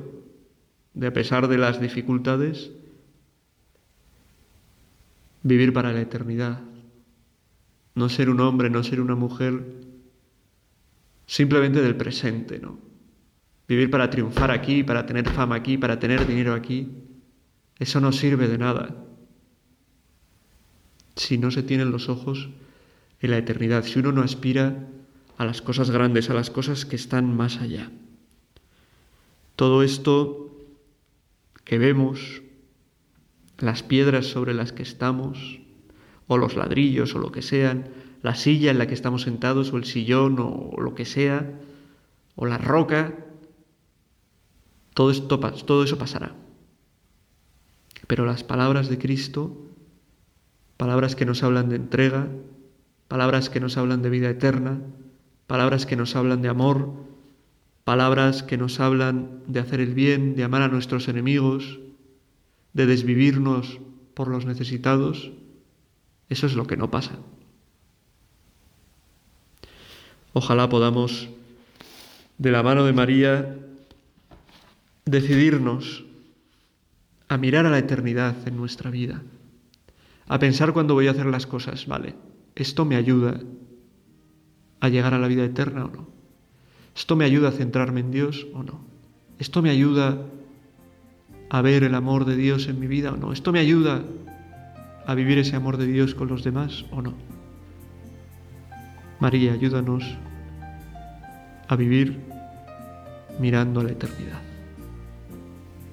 de 0.94 1.08
a 1.08 1.14
pesar 1.14 1.48
de 1.48 1.58
las 1.58 1.82
dificultades, 1.82 2.70
vivir 5.42 5.74
para 5.74 5.92
la 5.92 6.02
eternidad. 6.02 6.62
No 7.96 8.10
ser 8.10 8.30
un 8.30 8.42
hombre, 8.42 8.70
no 8.70 8.84
ser 8.84 9.02
una 9.02 9.16
mujer 9.16 9.66
simplemente 11.26 11.82
del 11.82 11.96
presente, 11.98 12.60
¿no? 12.60 12.78
Vivir 13.68 13.90
para 13.90 14.12
triunfar 14.12 14.52
aquí, 14.52 14.84
para 14.84 15.08
tener 15.08 15.28
fama 15.28 15.56
aquí, 15.56 15.80
para 15.80 15.98
tener 15.98 16.28
dinero 16.28 16.54
aquí. 16.54 16.92
Eso 17.80 18.00
no 18.00 18.12
sirve 18.12 18.48
de 18.48 18.60
nada 18.60 18.96
si 21.16 21.40
no 21.40 21.50
se 21.50 21.64
tienen 21.64 21.92
los 21.92 22.08
ojos 22.08 22.50
en 23.20 23.32
la 23.32 23.38
eternidad, 23.38 23.84
si 23.84 23.98
uno 23.98 24.12
no 24.12 24.22
aspira 24.22 24.90
a 25.38 25.46
las 25.46 25.62
cosas 25.62 25.92
grandes, 25.92 26.30
a 26.30 26.34
las 26.34 26.50
cosas 26.50 26.86
que 26.86 26.96
están 26.96 27.36
más 27.36 27.58
allá. 27.58 27.92
Todo 29.56 29.84
esto 29.84 30.52
que 31.64 31.78
vemos, 31.78 32.42
las 33.58 33.84
piedras 33.84 34.28
sobre 34.28 34.54
las 34.54 34.72
que 34.72 34.84
estamos, 34.84 35.60
o 36.28 36.38
los 36.38 36.56
ladrillos 36.56 37.16
o 37.16 37.20
lo 37.20 37.32
que 37.32 37.42
sean, 37.42 37.90
la 38.22 38.36
silla 38.36 38.72
en 38.72 38.78
la 38.78 38.88
que 38.88 38.94
estamos 38.94 39.24
sentados 39.24 39.72
o 39.72 39.78
el 39.78 39.86
sillón 39.86 40.38
o 40.40 40.76
lo 40.80 40.96
que 40.96 41.06
sea, 41.06 41.60
o 42.36 42.46
la 42.46 42.58
roca, 42.58 43.14
todo, 44.94 45.12
esto, 45.12 45.40
todo 45.40 45.84
eso 45.84 45.98
pasará. 45.98 46.36
Pero 48.08 48.26
las 48.26 48.44
palabras 48.44 48.90
de 48.90 48.98
Cristo, 48.98 49.56
palabras 50.78 51.16
que 51.16 51.26
nos 51.26 51.44
hablan 51.44 51.70
de 51.70 51.76
entrega, 51.76 52.28
palabras 53.08 53.50
que 53.50 53.60
nos 53.60 53.78
hablan 53.78 54.02
de 54.02 54.10
vida 54.10 54.30
eterna, 54.30 54.82
palabras 55.48 55.86
que 55.86 55.96
nos 55.96 56.16
hablan 56.16 56.42
de 56.42 56.50
amor, 56.50 56.94
palabras 57.84 58.44
que 58.44 58.58
nos 58.58 58.80
hablan 58.80 59.44
de 59.48 59.60
hacer 59.60 59.80
el 59.80 59.94
bien, 59.94 60.36
de 60.36 60.44
amar 60.44 60.64
a 60.64 60.68
nuestros 60.68 61.08
enemigos, 61.08 61.80
de 62.74 62.86
desvivirnos 62.86 63.80
por 64.14 64.28
los 64.28 64.46
necesitados, 64.46 65.32
eso 66.30 66.48
es 66.48 66.56
lo 66.56 66.66
que 66.66 66.78
no 66.78 66.90
pasa. 66.90 67.18
Ojalá 70.34 70.68
podamos, 70.68 71.30
de 72.38 72.52
la 72.52 72.64
mano 72.64 72.84
de 72.84 72.94
María, 72.94 73.56
decidirnos 75.06 76.04
a 77.30 77.38
mirar 77.38 77.66
a 77.66 77.70
la 77.70 77.78
eternidad 77.78 78.36
en 78.48 78.58
nuestra 78.58 78.90
vida, 78.90 79.22
a 80.28 80.40
pensar 80.40 80.74
cuando 80.74 80.96
voy 80.96 81.08
a 81.08 81.12
hacer 81.12 81.28
las 81.28 81.46
cosas, 81.46 81.86
vale, 81.86 82.16
esto 82.56 82.84
me 82.84 82.96
ayuda 82.96 83.40
a 84.86 84.90
llegar 84.90 85.14
a 85.14 85.20
la 85.20 85.28
vida 85.28 85.44
eterna 85.44 85.86
o 85.86 85.90
no. 85.90 86.08
¿Esto 86.96 87.16
me 87.16 87.26
ayuda 87.26 87.50
a 87.50 87.52
centrarme 87.52 88.00
en 88.00 88.12
Dios 88.12 88.48
o 88.54 88.64
no? 88.64 88.80
¿Esto 89.38 89.62
me 89.62 89.70
ayuda 89.70 90.18
a 91.50 91.62
ver 91.62 91.84
el 91.84 91.96
amor 91.96 92.26
de 92.26 92.36
Dios 92.38 92.68
en 92.68 92.80
mi 92.80 92.88
vida 92.88 93.12
o 93.12 93.18
no? 93.18 93.34
¿Esto 93.34 93.52
me 93.52 93.60
ayuda 93.60 94.04
a 95.06 95.14
vivir 95.14 95.38
ese 95.38 95.56
amor 95.56 95.78
de 95.78 95.88
Dios 95.88 96.16
con 96.16 96.30
los 96.30 96.44
demás 96.44 96.86
o 96.92 97.02
no? 97.02 97.14
María, 99.20 99.54
ayúdanos 99.54 100.04
a 101.68 101.76
vivir 101.76 102.20
mirando 103.40 103.82
a 103.82 103.84
la 103.84 103.92
eternidad. 103.92 104.42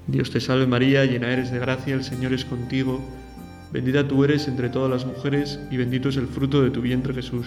Dios 0.06 0.30
te 0.30 0.40
salve 0.40 0.66
María, 0.66 1.04
llena 1.04 1.32
eres 1.32 1.50
de 1.50 1.58
gracia, 1.58 1.94
el 1.94 2.04
Señor 2.04 2.32
es 2.32 2.44
contigo, 2.44 3.00
bendita 3.72 4.06
tú 4.06 4.24
eres 4.24 4.48
entre 4.48 4.68
todas 4.68 4.90
las 4.90 5.06
mujeres 5.06 5.60
y 5.70 5.76
bendito 5.76 6.08
es 6.08 6.16
el 6.16 6.26
fruto 6.26 6.62
de 6.62 6.70
tu 6.70 6.80
vientre 6.80 7.14
Jesús. 7.14 7.46